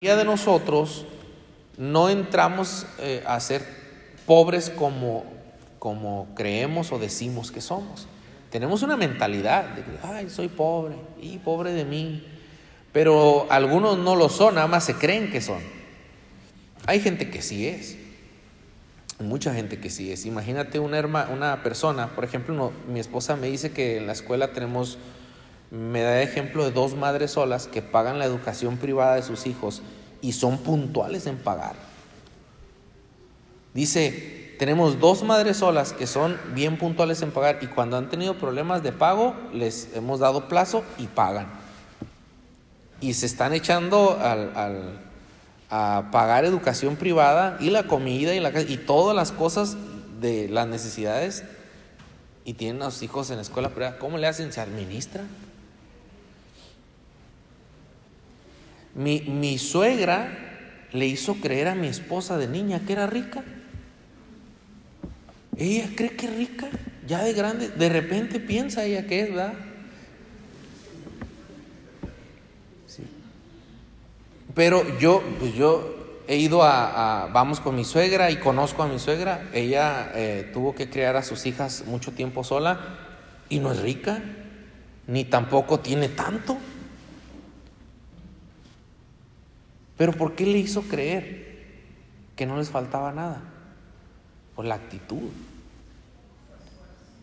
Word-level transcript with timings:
de 0.00 0.24
nosotros 0.24 1.06
no 1.76 2.08
entramos 2.08 2.86
eh, 3.00 3.24
a 3.26 3.40
ser 3.40 3.66
pobres 4.26 4.70
como, 4.70 5.24
como 5.80 6.28
creemos 6.36 6.92
o 6.92 7.00
decimos 7.00 7.50
que 7.50 7.60
somos. 7.60 8.06
Tenemos 8.50 8.82
una 8.82 8.96
mentalidad 8.96 9.64
de 9.70 9.82
que, 9.82 9.90
ay, 10.04 10.30
soy 10.30 10.46
pobre, 10.46 10.94
y 11.20 11.38
pobre 11.38 11.72
de 11.72 11.84
mí. 11.84 12.24
Pero 12.92 13.48
algunos 13.50 13.98
no 13.98 14.14
lo 14.14 14.28
son, 14.28 14.54
nada 14.54 14.68
más 14.68 14.84
se 14.84 14.94
creen 14.94 15.32
que 15.32 15.40
son. 15.40 15.58
Hay 16.86 17.00
gente 17.00 17.28
que 17.28 17.42
sí 17.42 17.66
es. 17.66 17.96
Mucha 19.18 19.52
gente 19.52 19.80
que 19.80 19.90
sí 19.90 20.12
es. 20.12 20.26
Imagínate 20.26 20.78
una, 20.78 21.28
una 21.28 21.62
persona, 21.64 22.14
por 22.14 22.24
ejemplo, 22.24 22.72
mi 22.86 23.00
esposa 23.00 23.34
me 23.34 23.48
dice 23.48 23.72
que 23.72 23.96
en 23.96 24.06
la 24.06 24.12
escuela 24.12 24.52
tenemos, 24.52 24.96
me 25.70 26.02
da 26.02 26.22
ejemplo 26.22 26.64
de 26.64 26.70
dos 26.70 26.94
madres 26.94 27.32
solas 27.32 27.66
que 27.66 27.82
pagan 27.82 28.18
la 28.18 28.24
educación 28.24 28.78
privada 28.78 29.16
de 29.16 29.22
sus 29.22 29.46
hijos 29.46 29.82
y 30.22 30.32
son 30.32 30.58
puntuales 30.58 31.26
en 31.26 31.36
pagar. 31.36 31.74
Dice, 33.74 34.54
tenemos 34.58 34.98
dos 34.98 35.22
madres 35.22 35.58
solas 35.58 35.92
que 35.92 36.06
son 36.06 36.38
bien 36.54 36.78
puntuales 36.78 37.22
en 37.22 37.30
pagar 37.30 37.58
y 37.60 37.66
cuando 37.66 37.96
han 37.96 38.08
tenido 38.08 38.34
problemas 38.38 38.82
de 38.82 38.92
pago 38.92 39.34
les 39.52 39.94
hemos 39.94 40.20
dado 40.20 40.48
plazo 40.48 40.84
y 40.98 41.06
pagan. 41.06 41.46
Y 43.00 43.14
se 43.14 43.26
están 43.26 43.52
echando 43.52 44.18
al, 44.20 45.00
a 45.70 46.08
pagar 46.10 46.44
educación 46.44 46.96
privada 46.96 47.58
y 47.60 47.70
la 47.70 47.84
comida 47.84 48.34
y, 48.34 48.72
y 48.72 48.76
todas 48.78 49.14
las 49.14 49.32
cosas 49.32 49.76
de 50.20 50.48
las 50.48 50.66
necesidades 50.66 51.44
y 52.44 52.54
tienen 52.54 52.82
a 52.82 52.90
sus 52.90 53.02
hijos 53.02 53.30
en 53.30 53.36
la 53.36 53.42
escuela 53.42 53.68
privada. 53.68 53.98
¿Cómo 53.98 54.18
le 54.18 54.26
hacen? 54.26 54.52
¿Se 54.52 54.60
administra? 54.60 55.22
Mi, 58.98 59.20
mi 59.20 59.58
suegra 59.58 60.28
le 60.90 61.06
hizo 61.06 61.36
creer 61.36 61.68
a 61.68 61.76
mi 61.76 61.86
esposa 61.86 62.36
de 62.36 62.48
niña 62.48 62.80
que 62.84 62.94
era 62.94 63.06
rica. 63.06 63.44
Ella 65.56 65.88
cree 65.94 66.16
que 66.16 66.26
es 66.26 66.36
rica, 66.36 66.66
ya 67.06 67.22
de 67.22 67.32
grande, 67.32 67.68
de 67.68 67.88
repente 67.88 68.40
piensa 68.40 68.84
ella 68.84 69.06
que 69.06 69.20
es, 69.20 69.28
¿verdad? 69.28 69.52
Sí. 72.88 73.04
Pero 74.56 74.98
yo, 74.98 75.22
pues 75.38 75.54
yo 75.54 76.22
he 76.26 76.36
ido 76.36 76.64
a, 76.64 77.30
vamos 77.32 77.60
con 77.60 77.76
mi 77.76 77.84
suegra 77.84 78.32
y 78.32 78.38
conozco 78.38 78.82
a 78.82 78.88
mi 78.88 78.98
suegra. 78.98 79.48
Ella 79.52 80.10
eh, 80.16 80.50
tuvo 80.52 80.74
que 80.74 80.90
criar 80.90 81.14
a 81.14 81.22
sus 81.22 81.46
hijas 81.46 81.84
mucho 81.86 82.10
tiempo 82.10 82.42
sola 82.42 82.80
y 83.48 83.60
no 83.60 83.70
es 83.70 83.80
rica, 83.80 84.20
ni 85.06 85.24
tampoco 85.24 85.78
tiene 85.78 86.08
tanto. 86.08 86.58
Pero 89.98 90.12
¿por 90.12 90.34
qué 90.34 90.46
le 90.46 90.58
hizo 90.58 90.82
creer 90.82 91.58
que 92.34 92.46
no 92.46 92.56
les 92.56 92.70
faltaba 92.70 93.12
nada? 93.12 93.42
Por 94.56 94.64
la 94.64 94.76
actitud 94.76 95.28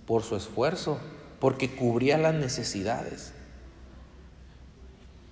por 0.05 0.23
su 0.23 0.35
esfuerzo, 0.35 0.99
porque 1.39 1.69
cubría 1.69 2.17
las 2.17 2.33
necesidades. 2.33 3.33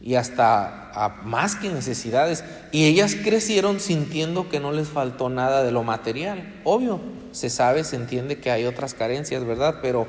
Y 0.02 0.16
hasta 0.16 1.22
más 1.24 1.56
que 1.56 1.70
necesidades. 1.70 2.44
Y 2.72 2.86
ellas 2.86 3.16
crecieron 3.16 3.80
sintiendo 3.80 4.50
que 4.50 4.60
no 4.60 4.74
les 4.74 4.90
faltó 4.90 5.30
nada 5.30 5.64
de 5.64 5.72
lo 5.72 5.84
material. 5.84 6.60
Obvio, 6.66 7.00
se 7.32 7.50
sabe, 7.50 7.84
se 7.86 7.96
entiende 7.96 8.40
que 8.40 8.52
hay 8.52 8.66
otras 8.66 8.94
carencias, 8.94 9.46
¿verdad? 9.46 9.76
Pero 9.82 10.08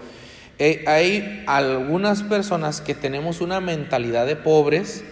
eh, 0.58 0.84
hay 0.88 1.44
algunas 1.46 2.24
personas 2.24 2.80
que 2.80 2.94
tenemos 2.94 3.40
una 3.40 3.60
mentalidad 3.60 4.26
de 4.26 4.34
pobres, 4.34 5.04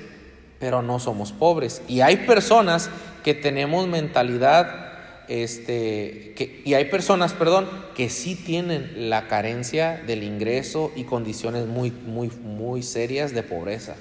pero 0.63 0.81
no 0.81 1.01
somos 1.01 1.33
pobres. 1.33 1.83
Y 1.89 2.03
hay 2.03 2.19
personas 2.19 2.89
que 3.25 3.35
tenemos 3.35 3.89
mentalidad 3.89 4.93
este, 5.27 6.35
que, 6.37 6.63
y 6.65 6.75
hay 6.75 6.85
personas, 6.85 7.33
perdón, 7.33 7.69
que 7.97 8.09
sí 8.09 8.37
tienen 8.37 9.11
la 9.11 9.27
carencia 9.27 10.01
del 10.07 10.23
ingreso 10.23 10.93
y 10.95 11.03
condiciones 11.03 11.67
muy, 11.67 11.91
muy, 11.91 12.29
muy 12.29 12.85
serias 12.85 13.35
de 13.35 13.43
pobreza 13.43 13.97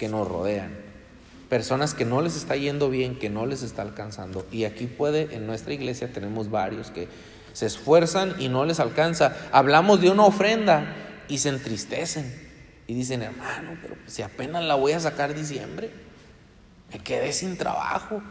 que 0.00 0.08
nos 0.08 0.26
rodean. 0.26 0.76
Personas 1.48 1.94
que 1.94 2.04
no 2.04 2.22
les 2.22 2.34
está 2.34 2.56
yendo 2.56 2.90
bien, 2.90 3.16
que 3.16 3.30
no 3.30 3.46
les 3.46 3.62
está 3.62 3.82
alcanzando. 3.82 4.44
Y 4.50 4.64
aquí 4.64 4.86
puede, 4.86 5.32
en 5.36 5.46
nuestra 5.46 5.74
iglesia 5.74 6.12
tenemos 6.12 6.50
varios 6.50 6.90
que 6.90 7.06
se 7.52 7.66
esfuerzan 7.66 8.34
y 8.40 8.48
no 8.48 8.64
les 8.64 8.80
alcanza. 8.80 9.36
Hablamos 9.52 10.00
de 10.00 10.10
una 10.10 10.24
ofrenda 10.24 10.96
y 11.28 11.38
se 11.38 11.50
entristecen. 11.50 12.47
Y 12.88 12.94
dicen, 12.94 13.20
hermano, 13.22 13.76
pero 13.82 13.96
si 14.06 14.22
apenas 14.22 14.64
la 14.64 14.74
voy 14.74 14.92
a 14.92 15.00
sacar 15.00 15.34
diciembre, 15.34 15.90
me 16.90 16.98
quedé 16.98 17.34
sin 17.34 17.58
trabajo. 17.58 18.22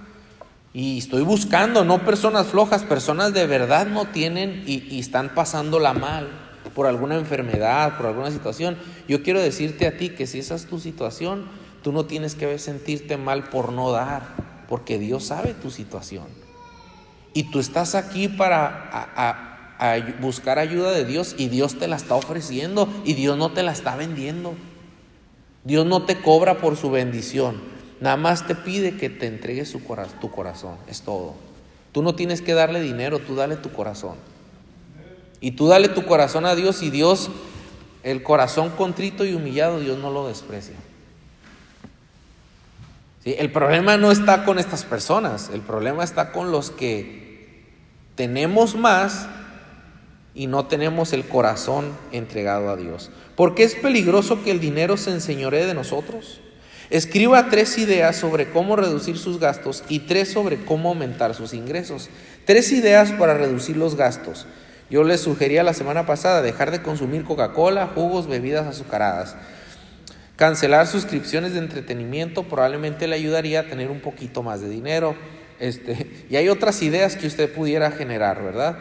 Y 0.74 0.98
estoy 0.98 1.22
buscando, 1.22 1.86
no 1.86 2.04
personas 2.04 2.48
flojas, 2.48 2.84
personas 2.84 3.34
de 3.34 3.46
verdad 3.46 3.86
no 3.86 4.06
tienen 4.06 4.64
y, 4.66 5.00
están 5.00 5.36
pasándola 5.36 5.94
mal 5.94 6.28
por 6.74 6.88
alguna 6.88 7.16
enfermedad, 7.16 7.98
por 7.98 8.08
alguna 8.08 8.32
situación. 8.32 8.78
Yo 9.08 9.22
quiero 9.22 9.40
decirte 9.40 9.86
a 9.86 9.96
ti 9.96 10.10
que 10.10 10.26
si 10.26 10.40
esa 10.40 10.56
es 10.56 10.66
tu 10.66 10.80
situación, 10.80 11.46
tú 11.84 11.92
no 11.92 12.06
tienes 12.06 12.34
que 12.34 12.58
sentirte 12.58 13.16
mal 13.16 13.44
por 13.50 13.72
no 13.72 13.92
dar, 13.92 14.24
porque 14.68 14.98
Dios 14.98 15.26
sabe 15.26 15.54
tu 15.54 15.70
situación. 15.70 16.26
Y 17.34 17.52
tú 17.52 17.60
estás 17.60 17.94
aquí 17.94 18.28
para 18.28 19.57
buscar 20.20 20.60
ayuda 20.60 20.92
de 20.92 21.06
Dios 21.06 21.36
y 21.38 21.50
Dios 21.50 21.78
te 21.78 21.88
la 21.88 21.96
está 21.96 22.16
ofreciendo 22.16 22.90
y 23.06 23.14
Dios 23.14 23.38
no 23.38 23.52
te 23.52 23.64
la 23.64 23.72
está 23.72 23.96
vendiendo. 23.96 24.56
Dios 25.64 25.86
no 25.86 26.04
te 26.04 26.22
cobra 26.22 26.58
por 26.58 26.78
su 26.78 26.90
bendición. 26.90 27.62
Nada 28.00 28.18
más 28.18 28.48
te 28.48 28.56
pide 28.56 28.96
que 28.98 29.10
te 29.10 29.28
entregues 29.28 29.72
tu 29.72 30.32
corazón, 30.32 30.76
es 30.88 31.02
todo. 31.02 31.34
Tú 31.92 32.02
no 32.02 32.16
tienes 32.16 32.42
que 32.42 32.54
darle 32.54 32.80
dinero, 32.80 33.20
tú 33.20 33.36
dale 33.36 33.56
tu 33.56 33.72
corazón. 33.72 34.16
Y 35.40 35.52
tú 35.52 35.68
dale 35.68 35.90
tu 35.90 36.06
corazón 36.06 36.46
a 36.46 36.56
Dios 36.56 36.82
y 36.82 36.90
Dios, 36.90 37.30
el 38.04 38.24
corazón 38.24 38.70
contrito 38.72 39.26
y 39.26 39.34
humillado, 39.34 39.80
Dios 39.80 39.98
no 40.00 40.12
lo 40.12 40.28
desprecia. 40.28 40.76
¿Sí? 43.24 43.36
El 43.38 43.52
problema 43.52 43.98
no 43.98 44.12
está 44.12 44.46
con 44.46 44.60
estas 44.60 44.84
personas, 44.84 45.50
el 45.54 45.62
problema 45.62 46.04
está 46.04 46.32
con 46.32 46.52
los 46.52 46.72
que 46.72 47.66
tenemos 48.16 48.76
más 48.76 49.28
y 50.38 50.46
no 50.46 50.68
tenemos 50.68 51.14
el 51.14 51.26
corazón 51.26 51.98
entregado 52.12 52.70
a 52.70 52.78
Dios. 52.78 53.10
Porque 53.36 53.64
es 53.64 53.74
peligroso 53.74 54.44
que 54.44 54.52
el 54.52 54.60
dinero 54.60 54.96
se 54.96 55.10
enseñoree 55.10 55.66
de 55.66 55.74
nosotros. 55.74 56.42
Escriba 56.92 57.50
tres 57.50 57.80
ideas 57.80 58.16
sobre 58.16 58.52
cómo 58.52 58.76
reducir 58.76 59.18
sus 59.18 59.40
gastos 59.40 59.84
y 59.90 60.00
tres 60.00 60.32
sobre 60.32 60.58
cómo 60.64 60.90
aumentar 60.90 61.34
sus 61.34 61.56
ingresos. 61.56 62.10
Tres 62.46 62.72
ideas 62.72 63.12
para 63.14 63.34
reducir 63.34 63.78
los 63.78 63.96
gastos. 63.96 64.46
Yo 64.92 65.04
les 65.04 65.22
sugería 65.22 65.64
la 65.64 65.74
semana 65.74 66.06
pasada 66.06 66.44
dejar 66.44 66.70
de 66.70 66.84
consumir 66.84 67.24
Coca-Cola, 67.24 67.88
jugos, 67.96 68.28
bebidas 68.28 68.68
azucaradas. 68.68 69.36
Cancelar 70.36 70.86
suscripciones 70.86 71.54
de 71.54 71.60
entretenimiento 71.60 72.44
probablemente 72.44 73.08
le 73.08 73.16
ayudaría 73.16 73.62
a 73.62 73.64
tener 73.64 73.90
un 73.90 74.02
poquito 74.02 74.44
más 74.44 74.62
de 74.62 74.70
dinero. 74.70 75.16
Este, 75.60 76.26
y 76.30 76.36
hay 76.36 76.48
otras 76.48 76.84
ideas 76.84 77.16
que 77.16 77.26
usted 77.26 77.52
pudiera 77.52 77.90
generar, 77.90 78.44
¿verdad? 78.44 78.78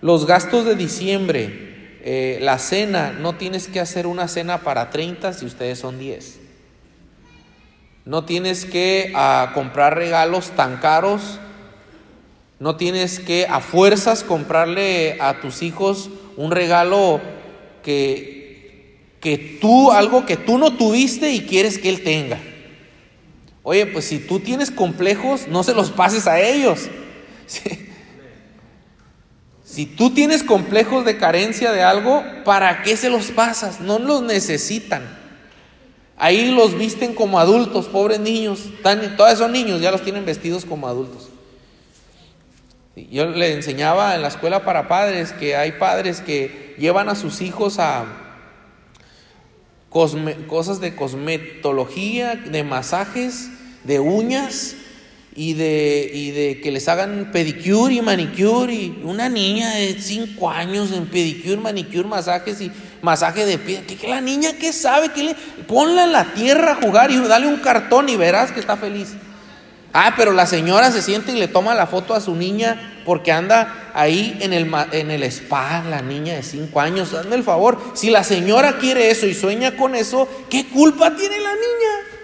Los 0.00 0.26
gastos 0.26 0.64
de 0.64 0.74
diciembre, 0.74 1.98
eh, 2.02 2.38
la 2.40 2.58
cena, 2.58 3.12
no 3.12 3.34
tienes 3.34 3.68
que 3.68 3.80
hacer 3.80 4.06
una 4.06 4.28
cena 4.28 4.58
para 4.62 4.90
30 4.90 5.32
si 5.32 5.46
ustedes 5.46 5.78
son 5.78 5.98
10. 5.98 6.40
No 8.04 8.24
tienes 8.24 8.64
que 8.64 9.12
ah, 9.16 9.50
comprar 9.54 9.96
regalos 9.96 10.50
tan 10.50 10.76
caros. 10.76 11.40
No 12.58 12.76
tienes 12.76 13.18
que 13.18 13.46
a 13.48 13.60
fuerzas 13.60 14.22
comprarle 14.22 15.18
a 15.20 15.40
tus 15.40 15.62
hijos 15.62 16.08
un 16.36 16.52
regalo 16.52 17.20
que, 17.82 19.00
que 19.20 19.58
tú, 19.60 19.90
algo 19.90 20.24
que 20.24 20.36
tú 20.36 20.56
no 20.56 20.76
tuviste 20.76 21.32
y 21.32 21.40
quieres 21.40 21.78
que 21.78 21.88
él 21.88 22.02
tenga. 22.02 22.38
Oye, 23.62 23.86
pues 23.86 24.04
si 24.04 24.20
tú 24.20 24.38
tienes 24.38 24.70
complejos, 24.70 25.48
no 25.48 25.64
se 25.64 25.74
los 25.74 25.90
pases 25.90 26.28
a 26.28 26.40
ellos. 26.40 26.88
Si 29.76 29.84
tú 29.84 30.08
tienes 30.08 30.42
complejos 30.42 31.04
de 31.04 31.18
carencia 31.18 31.70
de 31.70 31.82
algo, 31.82 32.24
¿para 32.46 32.82
qué 32.82 32.96
se 32.96 33.10
los 33.10 33.26
pasas? 33.30 33.78
No 33.78 33.98
los 33.98 34.22
necesitan. 34.22 35.02
Ahí 36.16 36.50
los 36.50 36.78
visten 36.78 37.14
como 37.14 37.38
adultos, 37.38 37.84
pobres 37.84 38.18
niños. 38.18 38.70
todos 39.18 39.34
esos 39.34 39.50
niños 39.50 39.82
ya 39.82 39.90
los 39.90 40.00
tienen 40.00 40.24
vestidos 40.24 40.64
como 40.64 40.88
adultos. 40.88 41.28
Yo 42.96 43.26
le 43.26 43.52
enseñaba 43.52 44.14
en 44.14 44.22
la 44.22 44.28
escuela 44.28 44.64
para 44.64 44.88
padres 44.88 45.32
que 45.32 45.56
hay 45.56 45.72
padres 45.72 46.22
que 46.22 46.74
llevan 46.78 47.10
a 47.10 47.14
sus 47.14 47.42
hijos 47.42 47.78
a 47.78 48.06
cosas 49.90 50.80
de 50.80 50.96
cosmetología, 50.96 52.34
de 52.34 52.64
masajes, 52.64 53.50
de 53.84 54.00
uñas 54.00 54.74
y 55.36 55.52
de, 55.52 56.10
y 56.12 56.30
de 56.30 56.60
que 56.62 56.72
les 56.72 56.88
hagan 56.88 57.30
pedicure 57.30 57.94
y 57.94 58.00
manicure. 58.00 58.72
Y 58.72 59.00
una 59.04 59.28
niña 59.28 59.74
de 59.74 60.00
5 60.00 60.50
años 60.50 60.90
en 60.92 61.06
pedicure, 61.06 61.58
manicure, 61.58 62.08
masajes 62.08 62.60
y 62.62 62.72
masaje 63.02 63.44
de 63.44 63.58
pie. 63.58 63.84
¿Qué, 63.86 64.08
la 64.08 64.22
niña 64.22 64.54
qué 64.58 64.72
sabe? 64.72 65.10
¿Qué 65.10 65.22
le... 65.22 65.34
Ponla 65.68 66.04
en 66.04 66.12
la 66.12 66.32
tierra 66.32 66.72
a 66.72 66.74
jugar 66.76 67.10
y 67.10 67.18
dale 67.18 67.46
un 67.46 67.58
cartón 67.58 68.08
y 68.08 68.16
verás 68.16 68.50
que 68.50 68.60
está 68.60 68.76
feliz. 68.76 69.14
Ah, 69.92 70.14
pero 70.16 70.32
la 70.32 70.46
señora 70.46 70.90
se 70.90 71.02
siente 71.02 71.32
y 71.32 71.38
le 71.38 71.48
toma 71.48 71.74
la 71.74 71.86
foto 71.86 72.14
a 72.14 72.20
su 72.20 72.34
niña 72.34 73.00
porque 73.04 73.32
anda 73.32 73.90
ahí 73.94 74.36
en 74.40 74.52
el, 74.52 74.70
en 74.92 75.10
el 75.10 75.22
spa, 75.24 75.84
la 75.88 76.02
niña 76.02 76.34
de 76.34 76.42
5 76.42 76.80
años. 76.80 77.12
Hazme 77.12 77.36
el 77.36 77.44
favor, 77.44 77.78
si 77.94 78.10
la 78.10 78.24
señora 78.24 78.78
quiere 78.78 79.10
eso 79.10 79.26
y 79.26 79.34
sueña 79.34 79.76
con 79.76 79.94
eso, 79.94 80.28
¿qué 80.50 80.66
culpa 80.66 81.14
tiene 81.14 81.40
la 81.40 81.52
niña? 81.52 82.15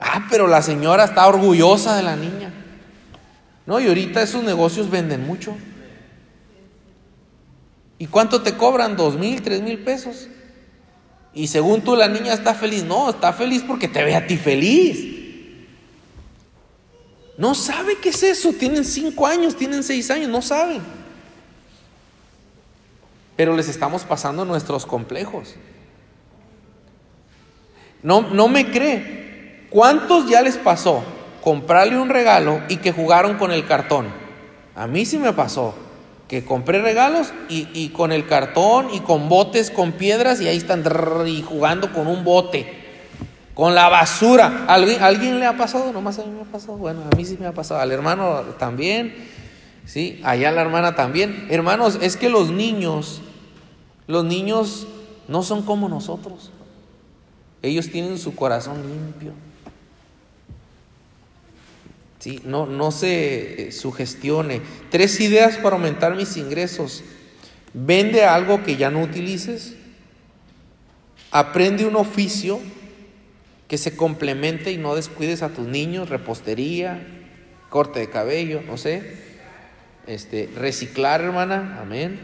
Ah, 0.00 0.26
pero 0.30 0.46
la 0.46 0.62
señora 0.62 1.04
está 1.04 1.28
orgullosa 1.28 1.94
de 1.94 2.02
la 2.02 2.16
niña. 2.16 2.52
No, 3.66 3.78
y 3.78 3.86
ahorita 3.86 4.22
esos 4.22 4.42
negocios 4.42 4.90
venden 4.90 5.26
mucho. 5.26 5.56
¿Y 7.98 8.06
cuánto 8.06 8.40
te 8.40 8.56
cobran? 8.56 8.96
¿Dos 8.96 9.16
mil, 9.16 9.42
tres 9.42 9.60
mil 9.60 9.78
pesos? 9.78 10.28
Y 11.34 11.46
según 11.48 11.82
tú 11.82 11.94
la 11.94 12.08
niña 12.08 12.32
está 12.32 12.54
feliz. 12.54 12.82
No, 12.82 13.10
está 13.10 13.32
feliz 13.34 13.62
porque 13.66 13.88
te 13.88 14.02
ve 14.02 14.16
a 14.16 14.26
ti 14.26 14.38
feliz. 14.38 15.18
No 17.36 17.54
sabe 17.54 17.98
qué 17.98 18.08
es 18.08 18.22
eso. 18.22 18.54
Tienen 18.54 18.86
cinco 18.86 19.26
años, 19.26 19.54
tienen 19.54 19.82
seis 19.82 20.10
años, 20.10 20.30
no 20.30 20.40
saben. 20.40 20.80
Pero 23.36 23.54
les 23.54 23.68
estamos 23.68 24.04
pasando 24.04 24.44
nuestros 24.44 24.86
complejos. 24.86 25.54
No, 28.02 28.22
no 28.22 28.48
me 28.48 28.70
cree. 28.70 29.19
¿Cuántos 29.70 30.28
ya 30.28 30.42
les 30.42 30.56
pasó 30.56 31.02
comprarle 31.42 31.98
un 31.98 32.08
regalo 32.08 32.60
y 32.68 32.76
que 32.76 32.92
jugaron 32.92 33.38
con 33.38 33.52
el 33.52 33.66
cartón? 33.66 34.08
A 34.74 34.86
mí 34.86 35.06
sí 35.06 35.18
me 35.18 35.32
pasó 35.32 35.74
que 36.30 36.44
compré 36.44 36.80
regalos 36.80 37.32
y, 37.48 37.88
con 37.88 38.12
el 38.12 38.24
cartón 38.26 38.88
y 38.92 39.00
con 39.00 39.28
botes, 39.28 39.70
con 39.70 39.92
piedras 39.92 40.40
y 40.40 40.46
ahí 40.46 40.56
están 40.56 40.84
y 41.26 41.42
jugando 41.42 41.92
con 41.92 42.06
un 42.06 42.22
bote, 42.22 42.72
con 43.52 43.74
la 43.74 43.88
basura. 43.88 44.64
¿Alguien, 44.68 45.02
¿Alguien 45.02 45.40
le 45.40 45.46
ha 45.46 45.56
pasado? 45.56 45.92
Nomás 45.92 46.20
a 46.20 46.24
mí 46.24 46.30
me 46.30 46.42
ha 46.42 46.52
pasado. 46.52 46.76
Bueno, 46.76 47.02
a 47.12 47.16
mí 47.16 47.24
sí 47.24 47.36
me 47.40 47.46
ha 47.46 47.52
pasado. 47.52 47.80
Al 47.80 47.90
hermano 47.90 48.42
también. 48.60 49.12
Sí, 49.86 50.20
allá 50.22 50.52
la 50.52 50.60
hermana 50.60 50.94
también. 50.94 51.48
Hermanos, 51.50 51.98
es 52.00 52.16
que 52.16 52.28
los 52.28 52.50
niños, 52.50 53.22
los 54.06 54.24
niños 54.24 54.86
no 55.26 55.42
son 55.42 55.62
como 55.62 55.88
nosotros. 55.88 56.52
Ellos 57.60 57.90
tienen 57.90 58.18
su 58.18 58.36
corazón 58.36 58.82
limpio. 58.88 59.32
¿Sí? 62.20 62.40
no, 62.44 62.66
no 62.66 62.92
se 62.92 63.68
eh, 63.68 63.72
sugestione. 63.72 64.62
Tres 64.90 65.18
ideas 65.20 65.56
para 65.56 65.74
aumentar 65.74 66.14
mis 66.14 66.36
ingresos. 66.36 67.02
Vende 67.74 68.24
algo 68.24 68.62
que 68.62 68.76
ya 68.76 68.90
no 68.90 69.02
utilices. 69.02 69.74
Aprende 71.32 71.84
un 71.84 71.96
oficio 71.96 72.60
que 73.66 73.78
se 73.78 73.96
complemente 73.96 74.72
y 74.72 74.78
no 74.78 74.94
descuides 74.94 75.42
a 75.42 75.50
tus 75.50 75.66
niños, 75.66 76.08
repostería, 76.08 77.06
corte 77.68 78.00
de 78.00 78.10
cabello, 78.10 78.62
no 78.62 78.76
sé. 78.76 79.14
Este, 80.06 80.48
reciclar, 80.56 81.20
hermana, 81.20 81.78
amén. 81.80 82.18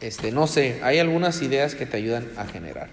Este, 0.00 0.30
no 0.30 0.46
sé, 0.46 0.80
hay 0.82 0.98
algunas 0.98 1.40
ideas 1.42 1.74
que 1.74 1.86
te 1.86 1.96
ayudan 1.96 2.28
a 2.36 2.44
generar. 2.44 2.90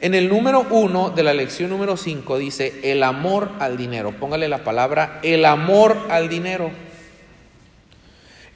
En 0.00 0.14
el 0.14 0.28
número 0.28 0.64
uno 0.70 1.10
de 1.10 1.24
la 1.24 1.34
lección 1.34 1.70
número 1.70 1.96
5 1.96 2.38
dice 2.38 2.80
el 2.84 3.02
amor 3.02 3.50
al 3.58 3.76
dinero. 3.76 4.12
Póngale 4.12 4.48
la 4.48 4.62
palabra 4.62 5.18
el 5.24 5.44
amor 5.44 6.06
al 6.08 6.28
dinero. 6.28 6.70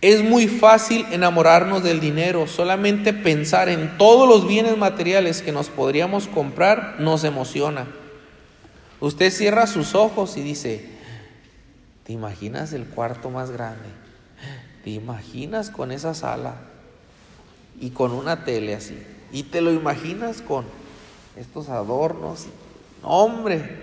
Es 0.01 0.23
muy 0.23 0.47
fácil 0.47 1.05
enamorarnos 1.11 1.83
del 1.83 1.99
dinero. 1.99 2.47
Solamente 2.47 3.13
pensar 3.13 3.69
en 3.69 3.99
todos 3.99 4.29
los 4.29 4.47
bienes 4.47 4.77
materiales 4.77 5.43
que 5.43 5.51
nos 5.51 5.69
podríamos 5.69 6.29
comprar 6.29 6.97
nos 7.01 7.25
emociona. 7.25 7.87
Usted 9.01 9.33
cierra 9.33 9.67
sus 9.67 9.97
ojos 9.97 10.37
y 10.37 10.43
dice, 10.43 10.89
¿te 12.05 12.13
imaginas 12.13 12.73
el 12.73 12.85
cuarto 12.85 13.31
más 13.31 13.51
grande? 13.51 13.89
¿Te 14.85 14.91
imaginas 14.91 15.71
con 15.71 15.91
esa 15.91 16.15
sala 16.15 16.55
y 17.81 17.91
con 17.91 18.13
una 18.13 18.45
tele 18.45 18.77
así? 18.77 18.97
¿Y 19.33 19.45
te 19.45 19.61
lo 19.61 19.73
imaginas 19.73 20.41
con 20.41 20.82
estos 21.37 21.69
adornos. 21.69 22.47
Hombre, 23.03 23.79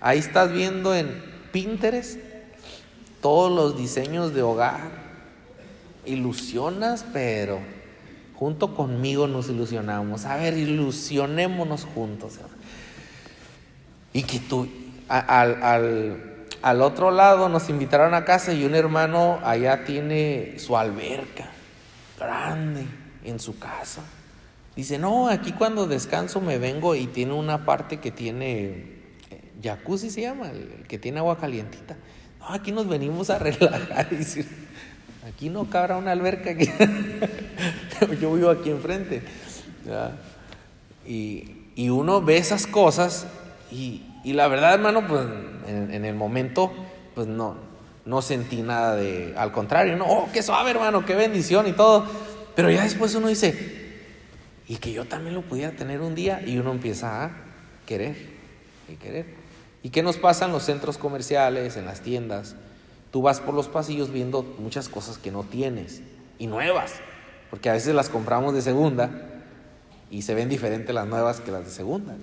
ahí 0.00 0.18
estás 0.18 0.52
viendo 0.52 0.94
en 0.94 1.22
Pinterest 1.52 2.18
todos 3.20 3.50
los 3.50 3.76
diseños 3.76 4.34
de 4.34 4.42
hogar. 4.42 5.08
Ilusionas, 6.04 7.04
pero 7.12 7.58
junto 8.34 8.74
conmigo 8.74 9.26
nos 9.26 9.48
ilusionamos. 9.48 10.24
A 10.24 10.36
ver, 10.36 10.56
ilusionémonos 10.56 11.84
juntos. 11.84 12.34
Y 14.12 14.22
que 14.22 14.38
tú, 14.38 14.68
al, 15.08 15.62
al, 15.62 16.46
al 16.62 16.82
otro 16.82 17.10
lado 17.10 17.48
nos 17.48 17.68
invitaron 17.68 18.14
a 18.14 18.24
casa 18.24 18.52
y 18.52 18.64
un 18.64 18.74
hermano 18.74 19.38
allá 19.44 19.84
tiene 19.84 20.58
su 20.58 20.76
alberca 20.76 21.50
grande 22.18 22.86
en 23.24 23.38
su 23.38 23.58
casa. 23.58 24.02
Dice, 24.78 24.96
no, 24.96 25.28
aquí 25.28 25.50
cuando 25.50 25.88
descanso 25.88 26.40
me 26.40 26.56
vengo 26.58 26.94
y 26.94 27.08
tiene 27.08 27.32
una 27.32 27.64
parte 27.64 27.96
que 27.96 28.12
tiene 28.12 28.68
eh, 29.28 29.50
jacuzzi, 29.60 30.08
se 30.08 30.20
llama, 30.20 30.52
el, 30.52 30.84
que 30.86 30.98
tiene 30.98 31.18
agua 31.18 31.36
calientita. 31.36 31.96
No, 32.38 32.50
aquí 32.50 32.70
nos 32.70 32.86
venimos 32.86 33.28
a 33.28 33.40
relajar. 33.40 34.08
Dice, 34.16 34.46
aquí 35.28 35.48
no 35.50 35.68
cabrá 35.68 35.96
una 35.96 36.12
alberca. 36.12 36.52
Yo 38.20 38.32
vivo 38.32 38.50
aquí 38.50 38.70
enfrente. 38.70 39.22
Y, 41.04 41.88
uno 41.90 42.22
ve 42.22 42.36
esas 42.36 42.68
cosas 42.68 43.26
y, 43.72 44.04
la 44.26 44.46
verdad, 44.46 44.74
hermano, 44.74 45.08
pues 45.08 45.26
en, 45.66 45.92
en, 45.92 46.04
el 46.04 46.14
momento, 46.14 46.72
pues 47.16 47.26
no, 47.26 47.56
no 48.04 48.22
sentí 48.22 48.62
nada 48.62 48.94
de, 48.94 49.34
al 49.36 49.50
contrario, 49.50 49.96
no, 49.96 50.04
oh, 50.04 50.28
qué 50.32 50.40
suave, 50.40 50.70
hermano, 50.70 51.04
qué 51.04 51.16
bendición 51.16 51.66
y 51.66 51.72
todo. 51.72 52.06
Pero 52.54 52.70
ya 52.70 52.84
después 52.84 53.12
uno 53.16 53.26
dice, 53.26 53.77
y 54.68 54.76
que 54.76 54.92
yo 54.92 55.06
también 55.06 55.34
lo 55.34 55.42
pudiera 55.42 55.72
tener 55.72 56.02
un 56.02 56.14
día 56.14 56.42
y 56.46 56.58
uno 56.58 56.70
empieza 56.70 57.24
a 57.24 57.30
querer 57.86 58.16
y 58.88 58.96
querer. 58.96 59.26
¿Y 59.82 59.88
qué 59.88 60.02
nos 60.02 60.18
pasa 60.18 60.44
en 60.44 60.52
los 60.52 60.64
centros 60.64 60.98
comerciales, 60.98 61.76
en 61.76 61.86
las 61.86 62.02
tiendas? 62.02 62.54
Tú 63.10 63.22
vas 63.22 63.40
por 63.40 63.54
los 63.54 63.68
pasillos 63.68 64.12
viendo 64.12 64.42
muchas 64.58 64.90
cosas 64.90 65.16
que 65.16 65.30
no 65.30 65.42
tienes 65.42 66.02
y 66.38 66.46
nuevas, 66.46 66.92
porque 67.48 67.70
a 67.70 67.72
veces 67.72 67.94
las 67.94 68.10
compramos 68.10 68.52
de 68.54 68.60
segunda 68.60 69.10
y 70.10 70.22
se 70.22 70.34
ven 70.34 70.50
diferentes 70.50 70.94
las 70.94 71.06
nuevas 71.06 71.40
que 71.40 71.50
las 71.50 71.64
de 71.64 71.70
segunda. 71.70 72.14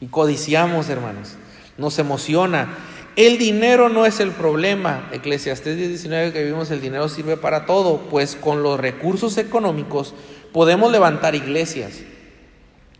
Y 0.00 0.06
codiciamos, 0.06 0.88
hermanos, 0.88 1.34
nos 1.76 1.98
emociona. 1.98 2.76
El 3.16 3.38
dinero 3.38 3.88
no 3.88 4.06
es 4.06 4.20
el 4.20 4.30
problema. 4.30 5.08
Eclesiastés 5.12 5.76
19 5.76 6.32
que 6.32 6.44
vimos, 6.44 6.70
el 6.70 6.80
dinero 6.80 7.08
sirve 7.08 7.36
para 7.36 7.66
todo, 7.66 7.98
pues 8.08 8.36
con 8.36 8.62
los 8.62 8.78
recursos 8.78 9.36
económicos 9.36 10.14
Podemos 10.52 10.90
levantar 10.90 11.34
iglesias, 11.34 12.00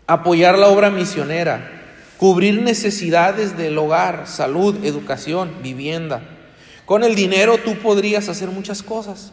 apoyar 0.07 0.59
la 0.59 0.69
obra 0.69 0.91
misionera, 0.91 1.81
cubrir 2.17 2.61
necesidades 2.63 3.57
del 3.57 3.79
hogar, 3.79 4.27
salud, 4.27 4.85
educación, 4.85 5.51
vivienda. 5.63 6.23
Con 6.87 7.03
el 7.05 7.15
dinero 7.15 7.59
tú 7.59 7.77
podrías 7.77 8.29
hacer 8.29 8.49
muchas 8.49 8.83
cosas. 8.83 9.33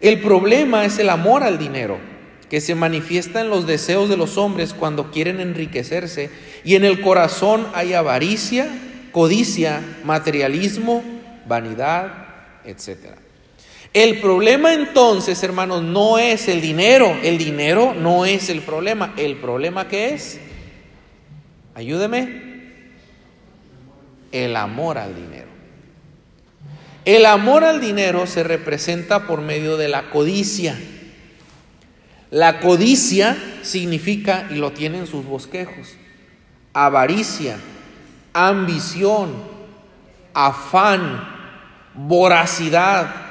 El 0.00 0.20
problema 0.20 0.84
es 0.84 0.98
el 0.98 1.10
amor 1.10 1.42
al 1.42 1.58
dinero, 1.58 1.98
que 2.48 2.60
se 2.60 2.74
manifiesta 2.74 3.40
en 3.40 3.50
los 3.50 3.66
deseos 3.66 4.08
de 4.08 4.16
los 4.16 4.38
hombres 4.38 4.72
cuando 4.74 5.10
quieren 5.10 5.40
enriquecerse 5.40 6.30
y 6.64 6.76
en 6.76 6.84
el 6.84 7.00
corazón 7.00 7.66
hay 7.74 7.94
avaricia, 7.94 8.68
codicia, 9.12 9.82
materialismo, 10.04 11.02
vanidad, 11.46 12.12
etcétera. 12.64 13.16
El 13.92 14.20
problema 14.20 14.74
entonces, 14.74 15.42
hermanos, 15.42 15.82
no 15.82 16.18
es 16.18 16.48
el 16.48 16.60
dinero. 16.60 17.16
El 17.22 17.38
dinero 17.38 17.94
no 17.94 18.24
es 18.26 18.50
el 18.50 18.60
problema. 18.60 19.14
¿El 19.16 19.36
problema 19.36 19.88
qué 19.88 20.14
es? 20.14 20.38
Ayúdeme. 21.74 22.48
El 24.30 24.56
amor 24.56 24.98
al 24.98 25.14
dinero. 25.14 25.48
El 27.04 27.24
amor 27.24 27.64
al 27.64 27.80
dinero 27.80 28.26
se 28.26 28.42
representa 28.42 29.26
por 29.26 29.40
medio 29.40 29.78
de 29.78 29.88
la 29.88 30.10
codicia. 30.10 30.78
La 32.30 32.60
codicia 32.60 33.36
significa, 33.62 34.46
y 34.50 34.56
lo 34.56 34.72
tienen 34.72 35.06
sus 35.06 35.24
bosquejos, 35.24 35.94
avaricia, 36.74 37.56
ambición, 38.34 39.32
afán, 40.34 41.26
voracidad, 41.94 43.27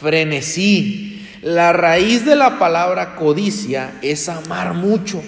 frenesí. 0.00 1.26
La 1.42 1.72
raíz 1.72 2.24
de 2.24 2.36
la 2.36 2.58
palabra 2.58 3.16
codicia 3.16 3.98
es 4.02 4.28
amar 4.28 4.74
mucho. 4.74 5.22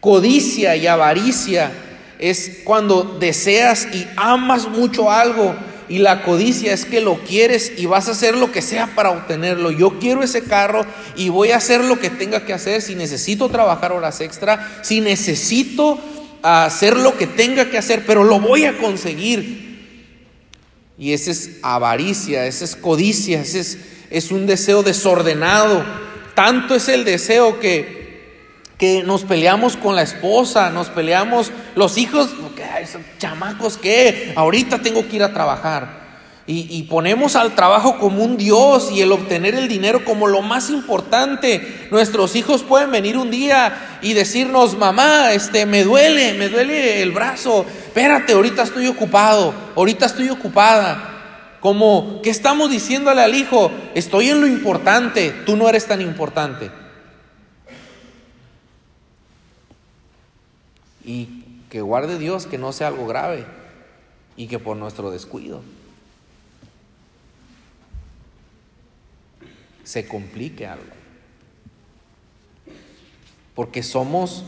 Codicia 0.00 0.74
y 0.76 0.86
avaricia 0.86 1.70
es 2.18 2.60
cuando 2.64 3.02
deseas 3.20 3.86
y 3.92 4.06
amas 4.16 4.68
mucho 4.68 5.10
algo 5.10 5.54
y 5.88 5.98
la 5.98 6.22
codicia 6.22 6.72
es 6.72 6.84
que 6.84 7.00
lo 7.00 7.18
quieres 7.18 7.72
y 7.76 7.86
vas 7.86 8.08
a 8.08 8.12
hacer 8.12 8.36
lo 8.36 8.50
que 8.50 8.62
sea 8.62 8.94
para 8.94 9.10
obtenerlo. 9.10 9.70
Yo 9.70 9.98
quiero 9.98 10.22
ese 10.22 10.42
carro 10.42 10.86
y 11.16 11.28
voy 11.28 11.50
a 11.50 11.58
hacer 11.58 11.84
lo 11.84 12.00
que 12.00 12.10
tenga 12.10 12.46
que 12.46 12.52
hacer. 12.52 12.80
Si 12.80 12.94
necesito 12.94 13.48
trabajar 13.48 13.92
horas 13.92 14.20
extra, 14.20 14.80
si 14.82 15.00
necesito 15.00 16.00
hacer 16.42 16.96
lo 16.96 17.16
que 17.16 17.26
tenga 17.26 17.70
que 17.70 17.78
hacer, 17.78 18.04
pero 18.06 18.24
lo 18.24 18.40
voy 18.40 18.64
a 18.64 18.78
conseguir. 18.78 19.71
Y 21.02 21.14
esa 21.14 21.32
es 21.32 21.58
avaricia, 21.62 22.46
esa 22.46 22.64
es 22.64 22.76
codicia, 22.76 23.40
ese 23.40 23.58
es, 23.58 23.78
es 24.08 24.30
un 24.30 24.46
deseo 24.46 24.84
desordenado. 24.84 25.84
Tanto 26.36 26.76
es 26.76 26.88
el 26.88 27.04
deseo 27.04 27.58
que 27.58 28.00
que 28.78 29.02
nos 29.02 29.22
peleamos 29.22 29.76
con 29.76 29.96
la 29.96 30.02
esposa, 30.02 30.70
nos 30.70 30.88
peleamos 30.88 31.50
los 31.74 31.98
hijos, 31.98 32.30
chamacos 33.18 33.76
que 33.78 34.32
ahorita 34.36 34.80
tengo 34.80 35.08
que 35.08 35.16
ir 35.16 35.22
a 35.24 35.32
trabajar. 35.32 36.01
Y, 36.54 36.82
ponemos 36.82 37.34
al 37.34 37.54
trabajo 37.54 37.98
como 37.98 38.22
un 38.22 38.36
Dios 38.36 38.90
y 38.92 39.00
el 39.00 39.10
obtener 39.10 39.54
el 39.54 39.68
dinero 39.68 40.04
como 40.04 40.26
lo 40.26 40.42
más 40.42 40.68
importante. 40.68 41.88
Nuestros 41.90 42.36
hijos 42.36 42.62
pueden 42.62 42.90
venir 42.90 43.16
un 43.16 43.30
día 43.30 43.98
y 44.02 44.12
decirnos, 44.12 44.76
mamá, 44.76 45.32
este, 45.32 45.64
me 45.64 45.82
duele, 45.82 46.34
me 46.34 46.50
duele 46.50 47.00
el 47.00 47.12
brazo. 47.12 47.64
Espérate, 47.86 48.34
ahorita 48.34 48.64
estoy 48.64 48.86
ocupado, 48.86 49.54
ahorita 49.76 50.04
estoy 50.04 50.28
ocupada. 50.28 51.56
Como, 51.60 52.20
¿qué 52.22 52.28
estamos 52.28 52.70
diciéndole 52.70 53.22
al 53.22 53.34
hijo? 53.34 53.70
Estoy 53.94 54.28
en 54.28 54.42
lo 54.42 54.46
importante, 54.46 55.30
tú 55.46 55.56
no 55.56 55.70
eres 55.70 55.86
tan 55.86 56.02
importante. 56.02 56.70
Y 61.02 61.28
que 61.70 61.80
guarde 61.80 62.18
Dios 62.18 62.44
que 62.44 62.58
no 62.58 62.72
sea 62.72 62.88
algo 62.88 63.06
grave 63.06 63.46
y 64.36 64.48
que 64.48 64.58
por 64.58 64.76
nuestro 64.76 65.10
descuido 65.10 65.62
se 69.92 70.06
complique 70.06 70.66
algo. 70.66 70.86
Porque 73.54 73.82
somos 73.82 74.42